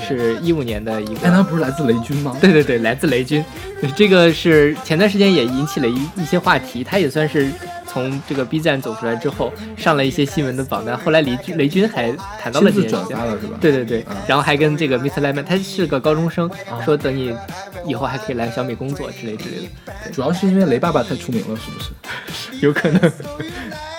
[0.09, 1.29] 是一五年的一个。
[1.29, 2.35] 哎，那不是来自雷军吗？
[2.41, 3.45] 对对对，来自雷军。
[3.95, 7.51] 这个是前段时间也引起了一一些话题，他也算是
[7.91, 10.97] 从这个 B 站走出来之后，上了一些新闻的榜单。
[10.97, 13.59] 后来雷军雷军还谈到了自转件事情发了是吧？
[13.61, 15.21] 对对对啊，然后还跟这个 Mr.
[15.21, 17.35] Lemon，他是个高中生，啊说等你
[17.85, 21.91] 以后还可以来小米工作之类之类的，主要是因为雷爸爸太出名了，是不是？
[22.65, 23.01] 有可能。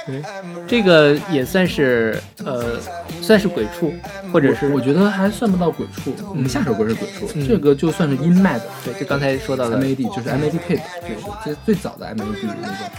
[0.08, 0.20] 对，
[0.68, 2.80] 这个也算是呃，
[3.22, 3.94] 算是鬼畜，
[4.34, 6.12] 或者是我觉得还算不到鬼畜。
[6.30, 12.90] 我们下首歌是鬼畜，嗯这个就算是音麦的对，就刚才说到的 MAD，就是 MAD tape，就是最最早的 MAD 那种。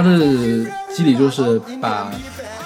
[0.00, 0.18] 它的
[0.94, 2.08] 机理就是把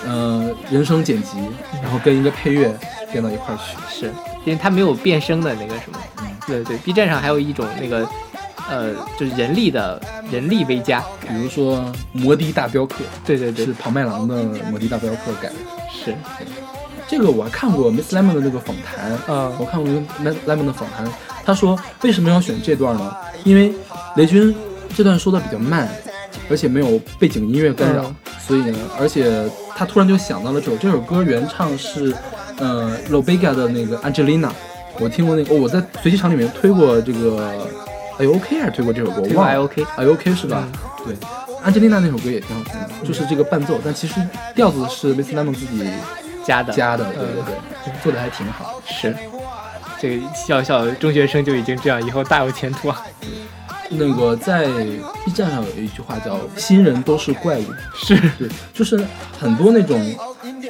[0.07, 1.39] 呃人声剪辑，
[1.83, 2.70] 然后跟一个配乐
[3.11, 3.76] 编到一块去。
[3.89, 4.07] 是，
[4.45, 8.07] 因为它没有变声的那个什么，嗯对对，B 站上还有一种那个
[8.68, 9.99] 呃，就是人力的
[10.30, 11.78] 人力 V 加，比如说
[12.12, 15.55] 《摩的大镖客对对》对是，庞麦郎的《摩的大镖客》改的。
[15.91, 16.14] 是，
[17.09, 19.91] 这个我还看过 Miss Lemon 的那个访谈，嗯我看过
[20.22, 21.07] Miss Lemon 的访谈，
[21.47, 23.16] 他说为什么要选这段呢？
[23.45, 23.72] 因为
[24.16, 24.55] 雷军
[24.95, 25.89] 这段说的比较慢，
[26.51, 28.14] 而且没有背景音乐干扰，嗯
[28.47, 32.14] 所以呢，而且他突然就想到了这首这首歌原唱是
[32.59, 34.51] 呃 Lobega 的那个 Angelina，
[34.99, 37.66] 我听过那个，哦、我在随机场里面推过这个
[38.18, 40.68] I OK 还是推过这首歌，我推过忘了 I OK I OK 是吧？
[41.07, 41.16] 对。
[41.64, 44.14] ，Angelina 那首歌也挺好听的，就是这个伴奏，但其实
[44.55, 45.89] 调子是 Miss Lemon 自己
[46.45, 47.55] 加的加的，对对对
[47.85, 48.83] 对，做的还挺好。
[48.85, 49.14] 是，
[50.01, 53.07] 这个小小中学生就已经这样，以后大有前途啊！
[53.95, 54.64] 那个在
[55.24, 57.64] B 站上有一句话叫“新人都是怪物”，
[57.95, 59.05] 是对，就是
[59.38, 60.01] 很多那种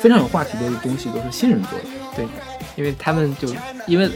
[0.00, 1.84] 非常有话题的东西都是新人做的。
[2.16, 2.26] 对，
[2.76, 3.48] 因为他们就
[3.86, 4.10] 因为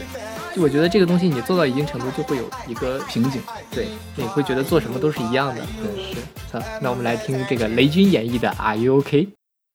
[0.54, 3.40] 就我觉得这个东西你做到一定程度，就会有一个瓶颈，
[3.70, 3.86] 对，
[4.16, 5.60] 你会觉得做什么都是一样的。
[5.82, 6.16] 对，是。
[6.52, 9.22] 好，那我们来听这个雷军演绎的《Are You OK》。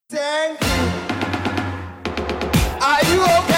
[0.10, 0.68] Thank you.
[2.80, 3.51] Are you okay?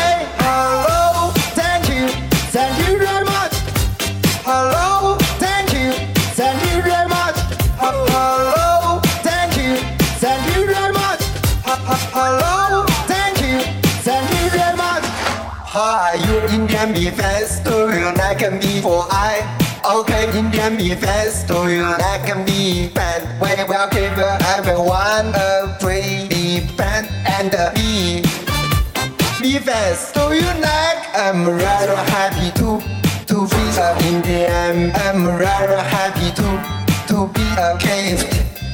[16.84, 19.39] Indian be fast, do you like me for I?
[19.89, 23.23] Okay, Indian be fast, do you like me band?
[23.39, 27.07] We will give everyone a pretty band
[27.39, 28.21] and me.
[29.39, 30.99] Be fast, do you like?
[31.15, 32.84] I'm rather happy to
[33.31, 34.91] to be a Indian.
[35.07, 36.49] I'm rather happy to
[37.07, 38.27] to be a gift.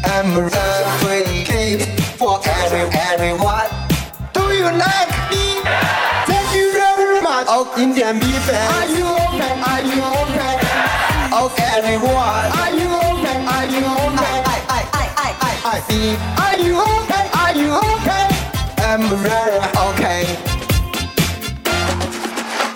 [0.03, 0.49] I'm a
[0.97, 3.69] free gift for every everyone.
[4.33, 5.28] Do you like
[7.79, 8.75] Indian be fast.
[8.75, 9.55] Are you okay?
[9.55, 10.55] Are you okay?
[11.31, 11.47] Oh,
[11.79, 12.51] everyone.
[12.59, 13.39] Are you okay?
[13.39, 14.35] Are you okay?
[14.43, 16.19] I, I, I, I, I, I see.
[16.43, 17.25] Are you okay?
[17.39, 18.27] Are you okay?
[18.83, 20.27] I'm very okay.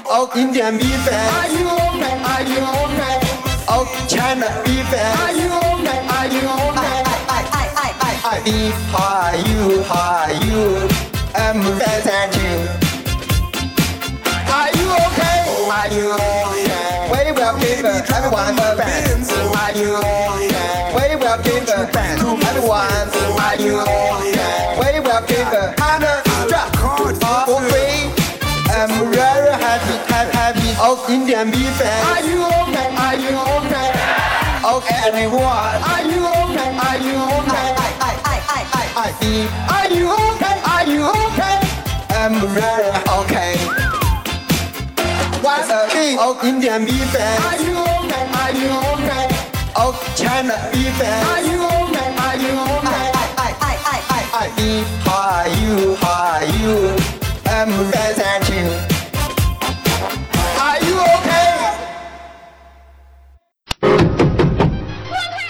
[0.08, 1.36] Oh, Indian be fast.
[1.36, 2.16] Are you okay?
[2.24, 3.18] Are you okay?
[3.68, 5.20] Oh, China be fast.
[5.20, 6.00] Are you okay?
[6.16, 7.04] Are you okay?
[7.04, 9.84] I, I, I, I, I, I be how are you?
[9.92, 10.88] Are you?
[11.36, 11.60] I'm
[18.34, 19.30] everyone band.
[19.54, 20.90] Are you okay?
[20.94, 22.90] We will give band to everyone.
[23.38, 24.74] Are you okay?
[24.80, 26.74] We will give a hundred drop
[27.46, 28.10] for free.
[28.74, 30.70] I'm very happy, happy, happy.
[30.82, 31.94] Oh, Indian be fan.
[32.10, 32.90] Are you okay?
[32.98, 33.92] Are you okay?
[34.66, 35.78] Oh, everyone.
[35.94, 36.74] Are you okay?
[36.74, 37.70] Are you okay?
[37.78, 39.30] I, I, I, I, I, I.
[39.78, 40.58] Are you okay?
[40.74, 41.58] Are you okay?
[42.18, 42.90] I'm very
[43.22, 43.54] okay.
[45.44, 46.18] What's a king?
[46.20, 47.42] Oh, Indian be fan.
[47.44, 47.93] Are you okay?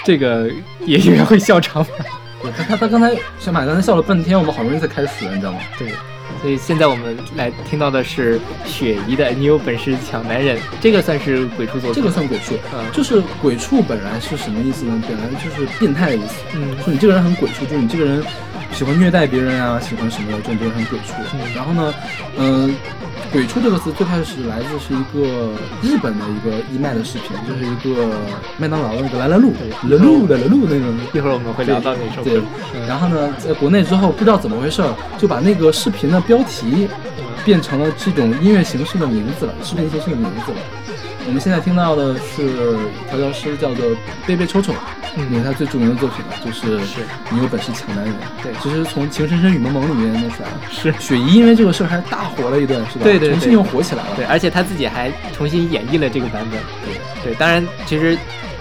[0.05, 0.49] 这个
[0.85, 1.83] 也应该会笑场。
[1.83, 1.89] 吧？
[2.57, 5.59] 他他他刚才小马刚才笑了半天，我们好不容易才开始，你知道吗？
[5.79, 5.93] 对。
[6.43, 11.93] 所以现在我们来听到的是雪姨的《你有本事抢男人》，这个算是鬼畜作品。
[11.93, 15.01] 这个算鬼畜，嗯就是鬼畜本来是什么意思呢？
[15.07, 18.21] 本来就是变态的意思，嗯说你这个人很鬼畜，就是你这个人
[18.73, 21.13] 喜欢虐待别人啊，喜欢什么的，这种这种很鬼畜。
[21.33, 21.93] 嗯然后呢，
[22.37, 22.75] 嗯、
[23.31, 28.11] 鬼畜这个词最开始来自是一个日本的一个义卖的视频，就是一个
[28.57, 29.53] 麦当劳的那个来来路，
[29.83, 30.97] 来路来来路那种。
[31.13, 32.45] 一会儿我们会聊到那首对歌。，
[32.87, 36.87] 然后呢，在国内之后不知道怎么回事儿，就把那个视频的标题
[37.45, 40.57] 变成了这种音乐形式的名字了，视频形式的名字了。
[41.25, 42.77] 我们现在听到的是
[43.09, 43.85] 调教师叫做
[44.25, 44.73] 贝贝臭臭，
[45.15, 48.13] 嗯也是他最著名的作品了就是是你有本事抢男人。
[48.41, 50.55] 对其实从《情深深雨蒙蒙》里面弄出来了。
[50.69, 53.03] 是雪姨因为这个事儿还大火了一段，是吧？
[53.03, 54.09] 对对对重新又火起来了。
[54.15, 56.59] 对，而且他自己还重新演绎了这个版本。
[56.85, 58.17] 对对，当然其实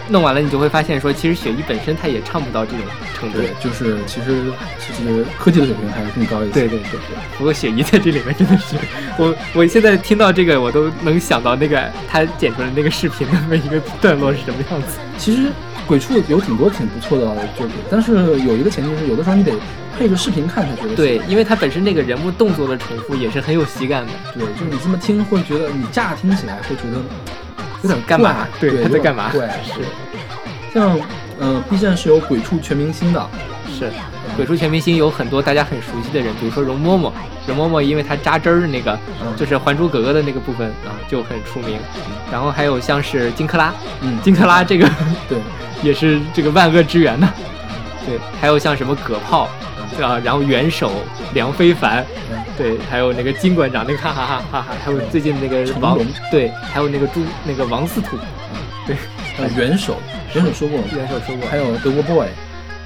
[0.09, 2.81] 弄完了，你就会发现说，其实雪姨本身她也唱不到这种
[3.15, 3.39] 程度。
[3.39, 6.53] 对，就是其实其实科技的水平还是更高一些。
[6.53, 8.77] 对对对对，不过雪姨在这里面真的是，
[9.17, 14.99] 我我现在听到这个，我都能想到那个他剪出来那个视频的每一个段落是什么样子。
[15.17, 15.51] 其实
[15.87, 17.27] 鬼畜有挺多挺不错的
[17.57, 19.53] 作品，但是有一个前提是，有的时候你得
[19.99, 20.97] 配着视频看才觉得。
[20.97, 24.13] 对，因为他本身那个人物动作的重复也是很有喜感的。
[24.35, 26.99] 对，就是你这么听会觉得，你乍听起来会觉得
[27.83, 28.47] 有点干嘛？
[28.61, 29.31] 对他在干嘛？
[29.33, 29.83] 对是。
[30.73, 30.99] 像
[31.39, 33.29] 呃，B 站是有鬼畜全明星的，
[33.69, 33.91] 是，
[34.37, 37.13] 鬼畜全明星有很多大家很熟悉的人，比如说容嬷嬷。
[37.47, 39.35] 容嬷嬷因为她扎针儿的那个，嗯。
[39.37, 41.79] 就是《还珠格格》的那个部分啊，就很出名。
[42.31, 44.89] 然后还有像是金克拉，嗯金克拉这个
[45.29, 45.39] 对，
[45.83, 47.29] 也是这个万恶之源呐。
[48.07, 49.49] 对，还有像什么葛炮
[50.01, 50.93] 啊，然后元首
[51.35, 55.99] 梁非凡，嗯对，还有那个金馆长那个哈哈哈哈哈，还有最近那个王
[56.31, 58.17] 对，还有那个朱那个王司徒，
[58.87, 58.97] 对，
[59.39, 59.97] 呃，元首，
[60.35, 62.27] 元首说过，元首说过，还有德国 boy，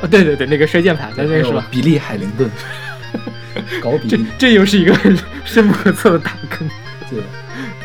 [0.01, 1.67] 哦对对对，那个摔键盘的那个是吧？
[1.71, 2.51] 比利海灵顿，
[3.83, 4.95] 搞比这利，这又是一个
[5.45, 6.69] 深不可测的大坑。
[7.11, 7.21] 对，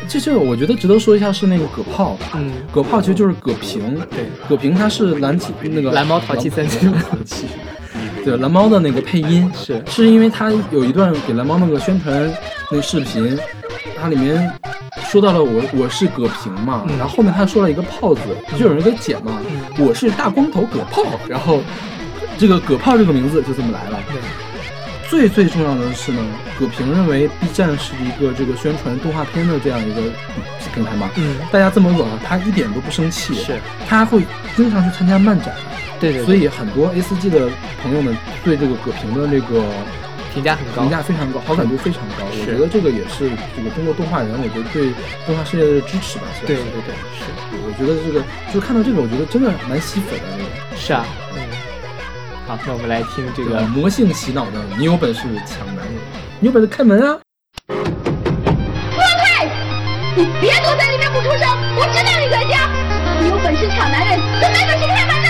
[0.08, 7.46] 这就我觉得值得说一下是那个葛炮，嗯，葛炮其实就是葛平，对，葛平他是蓝体那个蓝猫淘气三千蓝猫淘气，
[8.24, 12.32] 对，蓝猫的那个配音是是因为他有一段给蓝猫那个宣传
[12.70, 13.38] 那个视频，
[14.00, 14.50] 它里面
[15.06, 18.20] 说到了我我是葛平嘛，嗯然后后面他说了一个炮字，
[18.58, 19.40] 就有人给剪嘛，
[19.78, 21.60] 我是大光头葛炮，然后
[22.38, 23.98] 这个葛炮这个名字就这么来了。
[24.10, 24.20] 对，
[25.10, 26.24] 最最重要的是呢，
[26.58, 30.00] 葛平认为 B 站是一个这个宣传动画片的这样一个
[30.72, 33.58] 平台嘛，嗯，大家这么恶，他一点都不生气，是，
[33.88, 34.22] 他会
[34.56, 35.54] 经常去参加漫展，
[36.02, 37.48] 对对，所以很多 A 4 G 的
[37.80, 39.62] 朋友们对这个葛平的这个
[40.34, 40.90] 评价很高评。
[40.90, 42.26] 价非常高，好感度非常高。
[42.26, 44.90] 我觉得这个也是这个中国动画人，我觉得对
[45.24, 46.24] 动画事业的支持吧。
[46.44, 47.30] 对对对，是
[47.62, 48.18] 我觉得这个
[48.52, 50.50] 就是看到这个，我觉得真的蛮吸粉的那种。
[50.74, 51.38] 是啊，嗯。
[52.48, 55.94] 好，那我们来听这个魔性洗脑的，你有本事抢男人，
[56.40, 57.16] 你有本事开门啊！
[60.14, 61.46] 你别躲在里面不出声，
[61.78, 62.68] 我知道你在家。
[63.22, 65.21] 你有本事抢男人，就没本事开门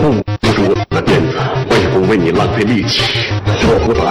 [0.00, 1.36] 不不是我的辫子，
[1.68, 3.02] 我也不为你浪费力气。
[3.44, 4.10] 我不打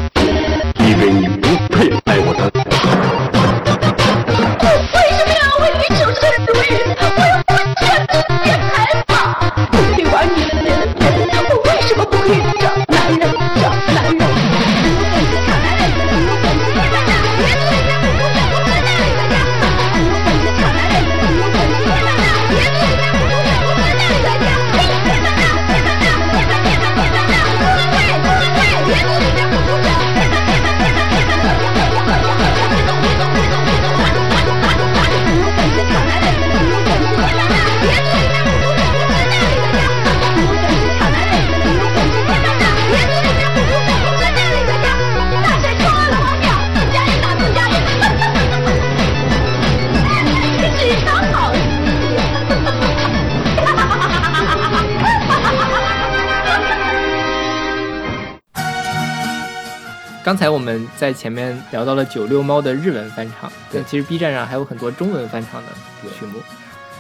[60.40, 65.70] 才我们在前面聊到了九六猫的日文翻唱，对但其实 B 站上还有很多中文翻唱的
[66.18, 66.40] 曲目。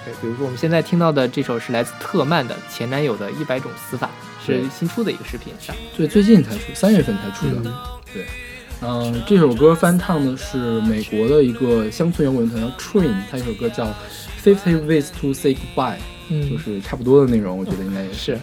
[0.04, 4.10] 对，比如说我们现在听到的这首是来自特曼的《前男友的一百种死法》，
[4.46, 5.74] 是新出的一个视频上。
[5.96, 7.62] 对，最近才出，三月份才出的。
[7.64, 7.74] 嗯
[8.14, 8.26] 对，
[8.82, 13.86] 嗯、这首歌翻唱的是美国的一个乡村摇滚团叫 Train，他一首歌叫
[14.44, 15.96] 《Fifty Ways to Say Goodbye》，
[16.30, 18.34] 嗯就是差不多的内容，我觉得应该也是。
[18.34, 18.40] 是，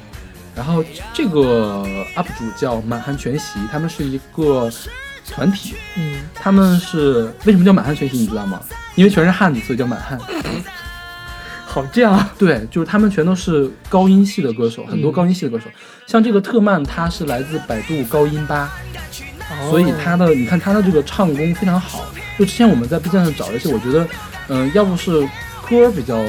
[0.57, 0.83] 然后
[1.13, 1.85] 这个
[2.17, 4.71] UP 主叫满汉全席，他们是一个
[5.31, 8.59] 团体，嗯，他们是为什么叫满汉全席，你知道吗？
[8.95, 10.19] 因为全是汉子，所以叫满汉。
[11.67, 15.67] 好这样啊，对，就是他们全都是高音系的歌手，很多嗯高音系的歌手。
[16.07, 18.73] 像这个特曼，他是来自百度高音吧，
[19.51, 22.07] 哦所以他的你看他的这个唱功非常好。
[22.39, 24.09] 就之前我们在 B 站上找了一些，我觉得，
[24.49, 25.29] 嗯、要不是
[25.69, 26.23] 歌比较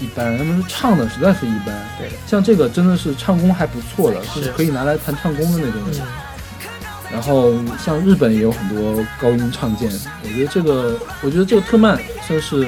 [0.00, 1.74] 一般，要么是唱的实在是一般。
[1.98, 6.06] 对，像这个真的是唱功还不错的，就是可以拿来弹唱功的那种
[7.10, 7.52] 然后
[7.84, 9.90] 像日本也有很多高音唱剑，
[10.22, 12.66] 我觉得这个，我觉得这个特曼算是，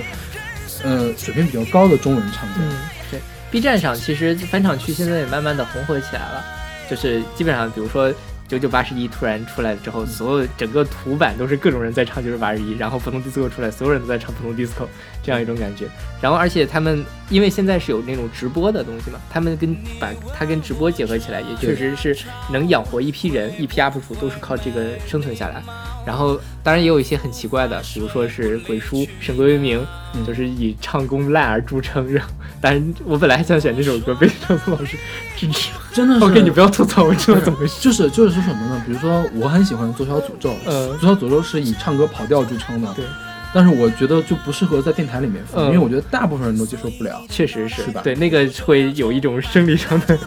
[0.82, 2.62] 呃，水平比较高的中文唱剑。
[2.62, 2.72] 嗯，
[3.10, 3.20] 对
[3.50, 6.44] ，B 站上其实翻唱区现在也慢慢的红火起来了，
[6.90, 8.12] 就是基本上比如说。
[8.54, 14.86] 九九八十一突然出来之后，所有整个图版都是各种人在唱九九八十一，然后普通 disco 出来，所有人都在唱普通 disco，
[15.22, 15.86] 这样一种感觉。
[16.20, 22.16] 然后而且他们因为现在是有那种直播的东西嘛，他们跟把它跟直播结合起来，也确实是
[22.52, 25.62] 能养活一批人，一批 UP 主都是靠这个生存下来。
[26.06, 32.10] 然后当然也有一些很奇怪的，比如说是鬼叔沈归为名，嗯就是以唱功烂而著称。
[32.10, 34.96] 然后，但是我本来还想选这首歌，被张松老师
[35.36, 35.68] 制止。
[35.92, 37.74] 真的是 OK，你不要吐槽，我知道怎么回事。
[37.80, 38.82] 就是就是说什么呢？
[38.86, 43.04] 比如说，我很喜欢左小诅咒，呃左小诅咒是以唱歌跑调著称的，对，
[43.52, 50.18] 但是我觉得就不适合在电台里面放，嗯因为我觉得大部分人都接受不了，确实是是吧对，那个会有一种生理上的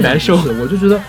[0.00, 1.00] 难受的，我就觉得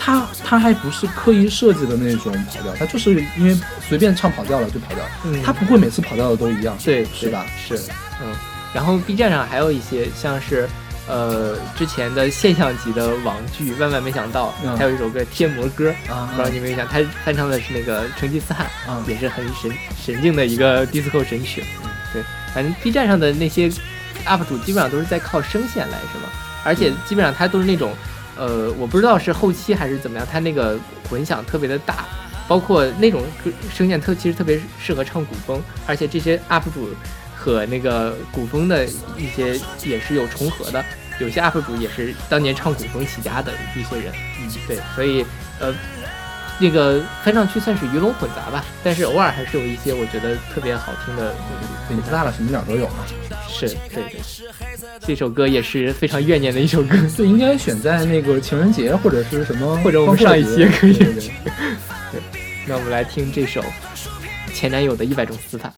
[0.00, 3.54] 他他还不是刻意设计的那种跑调，他就是因为
[3.86, 7.44] 随便唱跑调了就跑调，嗯他不会每次跑调的都一样，对，是吧？
[7.56, 7.76] 是，
[8.22, 8.34] 嗯。
[8.72, 10.68] 然后 B 站上还有一些像是。
[11.08, 16.86] 呃，之前的现象级的网剧《万万没想到》嗯还有一首歌《贴膜歌》，啊不知道你有没有印象？
[16.86, 21.64] 他翻唱的是那个成吉思汗，啊也是很神神境的一个 disco 神曲。
[22.12, 22.22] 对，
[22.54, 23.68] 反正 B 站上的那些
[24.24, 26.28] UP 主基本上都是在靠声线来，是吗？
[26.62, 27.92] 而且基本上他都是那种，
[28.36, 30.78] 呃，我不知道是后期还是怎么样，他那个
[31.08, 32.06] 混响特别的大，
[32.48, 33.22] 包括那种
[33.72, 36.88] 声线特其实特别适合唱古风，而且这些 UP 主
[37.36, 40.84] 和那个古风的一些也是有重合的，
[41.20, 44.12] 有些 UP 主也是当年唱古风起家的一些人。
[44.40, 45.24] 嗯，对，所以
[45.58, 45.74] 呃。
[46.60, 51.34] 那个翻唱区算是鱼龙混杂吧，但是偶尔还是有一些我觉得特别好听的
[51.88, 53.04] 对你大了什么鸟都有嘛。
[53.48, 54.20] 是，对对，
[55.00, 56.96] 这首歌也是非常怨念的一首歌。
[57.16, 61.30] 对，应该选在那个情人节或者是什么，或者我们上一期也可以对对
[62.12, 62.20] 对
[62.66, 63.64] 那我们来听这首
[64.54, 65.72] 前男友的一百种死法。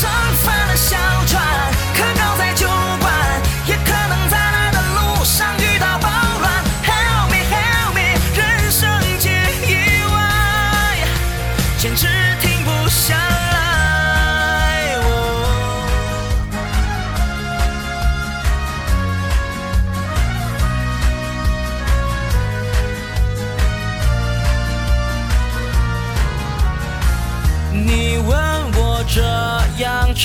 [0.00, 0.29] 在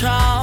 [0.03, 0.34] 样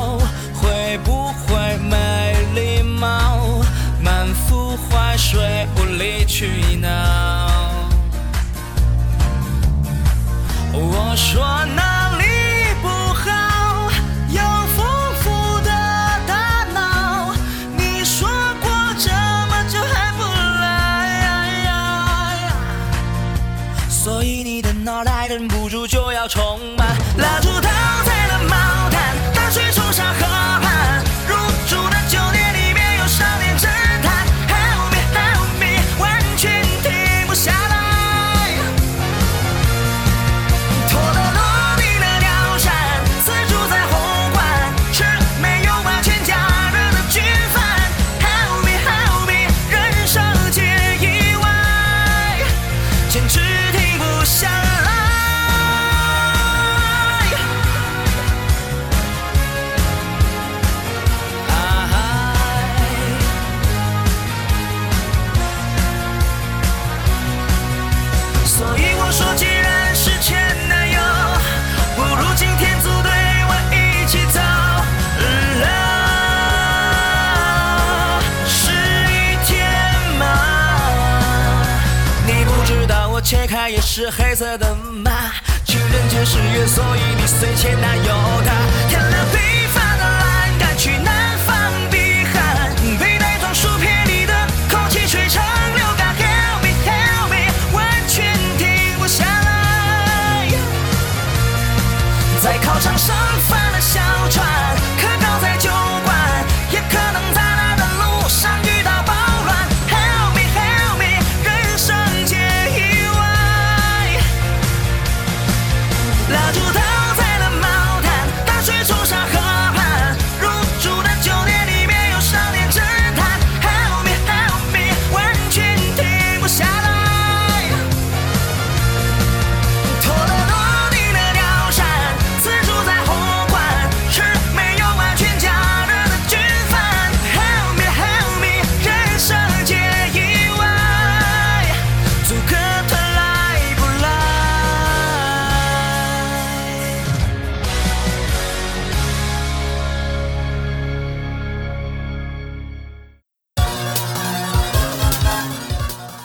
[84.34, 84.81] 是黑色的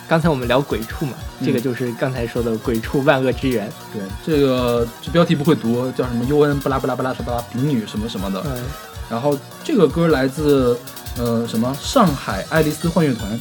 [0.08, 3.70] 刚才我们聊鬼畜嘛，这个就是刚才说的鬼畜万恶之源。
[3.94, 8.42] 对，这个这标题不会读，叫什么 U N 巴拉巴拉巴拉巴拉丙女什么什么的。
[8.46, 8.64] 嗯，
[9.10, 10.78] 然后这个歌来自
[11.18, 13.40] 呃什么上海爱丽丝幻乐团，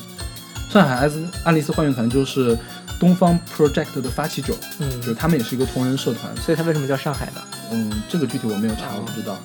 [0.68, 2.58] 上海爱丽丝爱丽丝幻乐团就是
[2.98, 6.36] 东方 Project 的发起者，嗯就是他们也是一个同人社团。
[6.38, 7.40] 所以它为什么叫上海呢？
[7.70, 9.36] 嗯，这个具体我没有查，我不知道。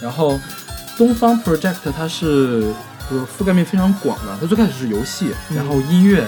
[0.00, 0.40] 然后
[0.96, 2.72] 东方 Project 它是
[3.10, 6.24] 呃覆盖面非常广的，它最开始是游戏，嗯然后音乐、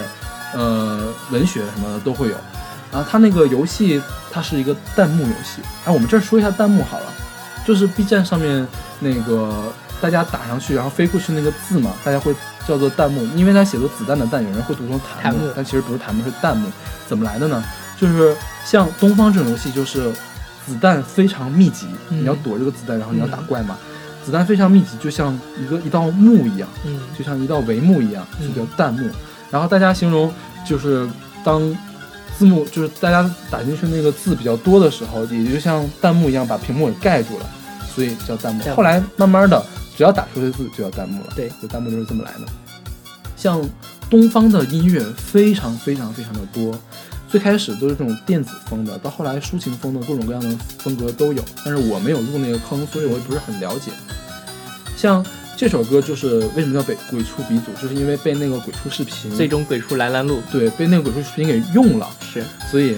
[0.55, 2.35] 呃文学什么的都会有。
[2.91, 4.01] 然后它那个游戏
[4.31, 7.05] 它是一个弹幕游戏，哎，我们这儿说一下弹幕好了，
[7.65, 8.65] 就是 B 站上面
[8.99, 9.53] 那个
[9.99, 12.33] 大家打上去，然后飞过去那个字嘛，大家会
[12.65, 16.69] 叫做弹幕，因为它写作子弹的弹，有人会读成弹幕，但其实不是弹幕，是弹幕。
[17.05, 17.61] 怎么来的呢？
[17.99, 18.35] 就是
[18.65, 20.11] 像东方这种游戏，就是
[20.65, 23.77] 子弹非常密集，嗯你要躲这个子弹，然后你要打怪嘛。
[24.23, 29.09] 子弹非常密集，就像一个一道幕一样，嗯就像一道帷幕一样，嗯就叫弹幕。
[29.55, 30.29] 然后大家形容
[30.67, 31.07] 就是
[31.41, 31.61] 当
[32.37, 37.45] 字幕就是大家打进去那个字比较多的时候，也就像弹幕一样把屏幕给盖住了，
[37.95, 41.29] 所以叫弹幕后来慢慢的，只要打出来的字就叫弹幕了。
[41.37, 42.39] 对就弹幕就是这么来的。
[43.37, 43.63] 像
[44.09, 46.77] 东方的音乐非常非常非常的多，
[47.29, 50.49] 最开始都是这种电子风的，到后来抒情风的各种各样的
[50.79, 53.93] 风格都有，但是我没有入那个坑，所以我也不是很了解。
[54.97, 55.25] 像
[55.57, 62.97] 这首歌就是为什么叫北鬼畜鼻祖，就是因为被那个鬼畜视频最终鬼畜蓝蓝路对被那个鬼畜视频给用了，是所以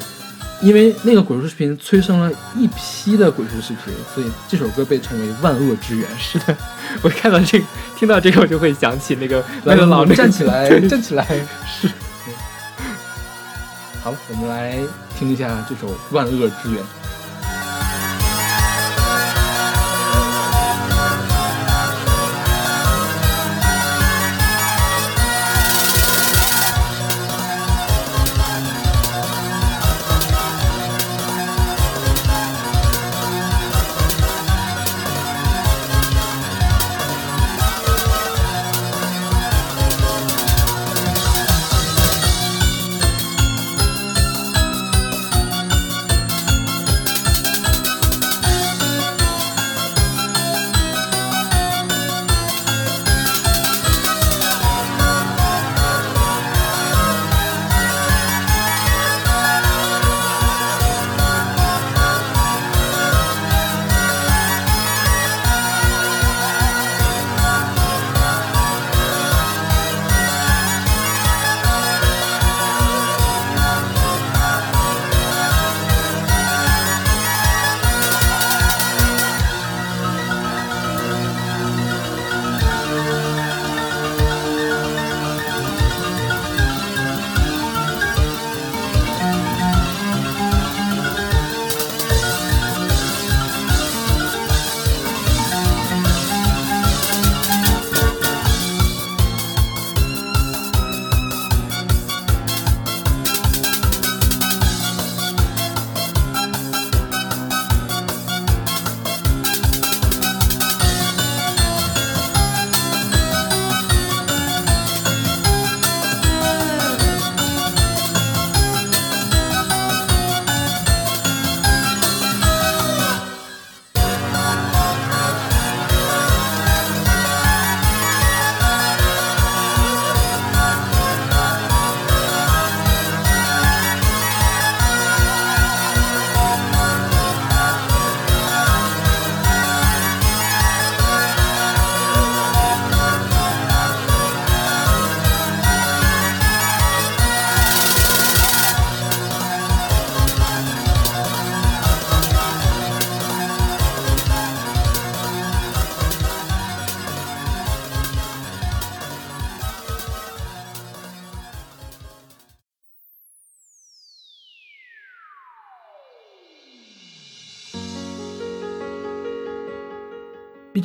[0.61, 6.07] 因为那个鬼畜视频催生了一批的鬼畜视频，所以这首歌被称为万恶之源。
[6.19, 6.57] 是的，
[7.03, 11.23] 我看到这个，听到这个我就会想起那个那来个老站起来， 站起来，
[11.79, 11.87] 是。
[14.03, 14.79] 好，我们来
[15.19, 16.81] 听一下这首《万恶之源》。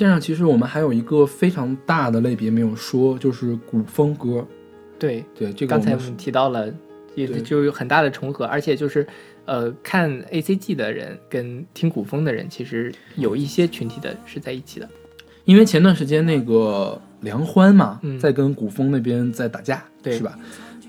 [0.03, 4.47] 站上其实我们还有一个非常大的类别没有说，就是古风歌。
[4.99, 6.73] 对，对，这个刚才我们提到了，
[7.15, 9.07] 也就有很大的重合，而且就是
[9.45, 14.89] 呃，看 A C G 的人跟听古风的人，其实有一些群体的是在一起的。
[15.45, 20.39] 因为前段时间那个梁欢嘛，嗯在跟古风那边在打架，对是吧？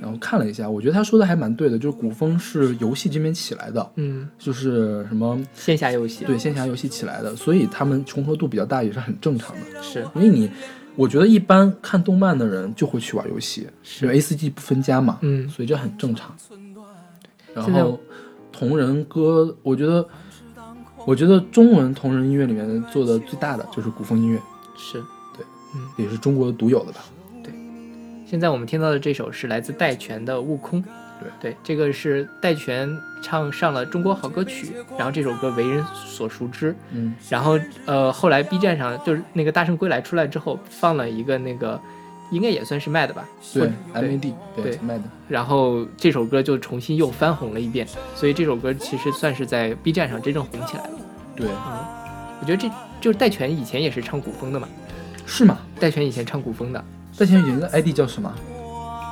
[0.04, 9.82] 然后看了一下，我觉得他说的还蛮对的，就是古风是游戏这边起来的，嗯，就是什么线下游戏对线下游戏起来的，所以他们重合度比较大也是很正常的。
[9.82, 10.52] 是因为你，
[10.98, 13.66] 我觉得一般看动漫的人就会去玩游戏，
[14.02, 16.36] 因为 A C G 不分家嘛，嗯所以这很正常。
[17.56, 17.98] 然后
[18.52, 20.06] 同人歌，我觉得，
[21.06, 24.38] 我觉得中文同人音乐里面做的最大的就是古风音乐，
[24.76, 24.94] 是
[25.38, 25.46] 对，
[25.76, 25.88] 嗯。
[25.98, 27.00] 也是中国独有的吧。
[28.34, 30.84] 现在我们听到的这首是来自戴荃的《悟空》，
[31.40, 34.66] 对这个是戴荃唱上了《中国好歌曲》，
[34.98, 36.76] 然后这首歌为人所熟知。
[36.90, 41.80] 嗯，然后呃，后来 B 站上就是那个《大圣归来》出来之后，放了一个那个，
[42.32, 43.24] 应该也算是卖的吧？
[43.54, 45.04] 对，M A D 对卖的。
[45.28, 50.94] 然后这首歌就重新又翻红了一遍，所以这首歌其实算是在 B 站上真正红起来了。
[51.36, 51.86] 对，嗯
[52.42, 52.68] 我觉得这
[53.00, 54.68] 就是戴荃以前也是唱古风的嘛，
[55.28, 55.60] 是吗？
[55.80, 56.84] 戴荃以前唱古风的，
[57.18, 58.34] 戴荃以前的 ID 叫什么？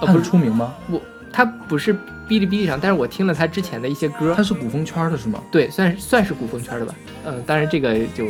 [0.01, 0.73] 呃，不是出名吗？
[0.89, 5.39] 我他不是哔哩哔哩上，但是我听了他之前的一些歌，他是古风圈的是吗？
[5.51, 6.93] 对，算是算是古风圈的吧。
[7.25, 8.25] 嗯、当然这个就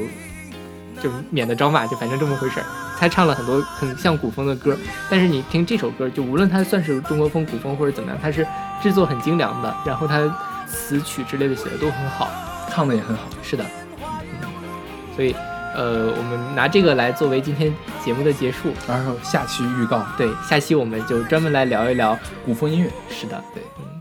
[1.01, 2.65] 就免得招骂，就反正这么回事儿。
[2.99, 4.77] 他唱了很多很像古风的歌，
[5.09, 8.45] 但是你听这首歌，就无论它算是中国风、古风或者怎么样，它是
[8.79, 10.21] 制作很精良的，然后它
[10.67, 12.29] 词曲之类的写的都很好，
[12.69, 13.23] 唱的也很好。
[13.41, 13.65] 是的，
[14.41, 14.49] 嗯
[15.15, 15.35] 所以
[15.73, 18.73] 呃，我们拿这个来作为今天节目的结束。
[18.87, 22.89] 然后下期预告，对，下期我们就专门来聊一聊古风音乐。
[23.09, 24.00] 是的，对，嗯。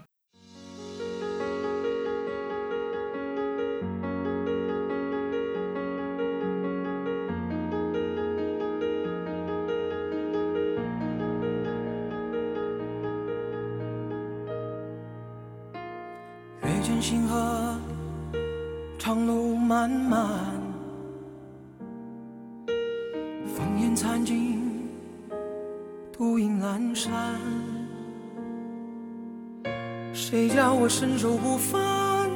[31.00, 32.28] 身手不凡？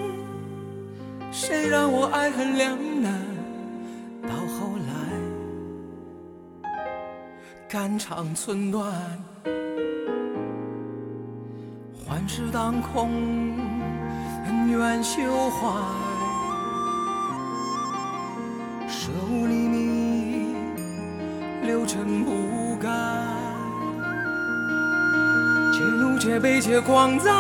[1.31, 3.13] 谁让我爱恨两难？
[4.23, 4.95] 到后来，
[7.69, 8.91] 肝肠寸断。
[12.07, 13.11] 幻世当空，
[14.47, 15.69] 恩怨休怀，
[18.89, 20.55] 舍吾黎明，
[21.67, 22.89] 六尘不改。
[25.71, 27.31] 且怒且悲且狂哉，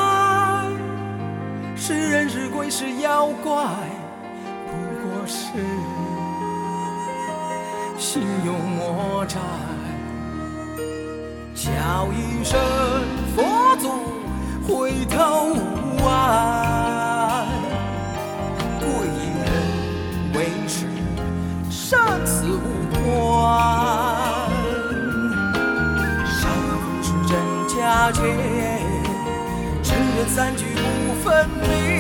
[1.86, 3.52] 是人是鬼是妖怪，
[4.70, 4.72] 不
[5.06, 5.52] 过是
[7.98, 9.38] 心有魔债。
[11.54, 12.58] 叫一声
[13.36, 13.90] 佛祖。
[14.66, 15.58] 回头
[16.02, 17.46] 望，
[18.80, 18.86] 贵
[19.44, 19.46] 人
[20.32, 20.86] 为师，
[21.68, 22.62] 生死无
[22.94, 23.04] 关。
[26.24, 26.48] 上
[26.80, 27.36] 不是真
[27.68, 28.22] 假界，
[29.82, 30.64] 真人三句
[31.42, 31.93] 不分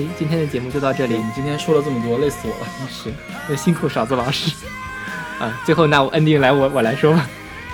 [0.00, 1.24] 今今天的节目就到这里你。
[1.34, 2.66] 今天说了这么多，累死我了。
[2.88, 3.12] 是，
[3.48, 4.50] 那辛苦勺子老师。
[5.38, 7.28] 啊，最后那我 ending 来我我来说吧。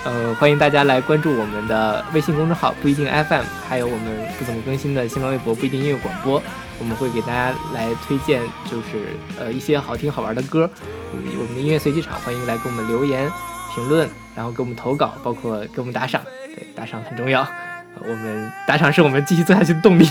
[0.05, 6.43] 呃，欢迎大家来关注我们的微信公众号不一定 FM，还有我们不怎么更新的新浪微博不一定音乐广播，
[6.81, 10.69] 我们会给大家来推荐就是呃一些好听好玩的歌。
[11.13, 13.31] 嗯，我们的音乐随机场欢迎来给我们留言
[13.75, 16.21] 评论，然后给我们投稿，包括给我们打赏。
[16.57, 20.09] 对，打赏很重要，呃我们打赏是我们继续做下去的动力。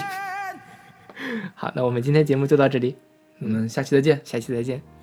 [1.65, 2.95] 好，那我们今天节目就到这里，
[3.39, 4.21] 我们下期再见。
[4.23, 4.94] 下期再见。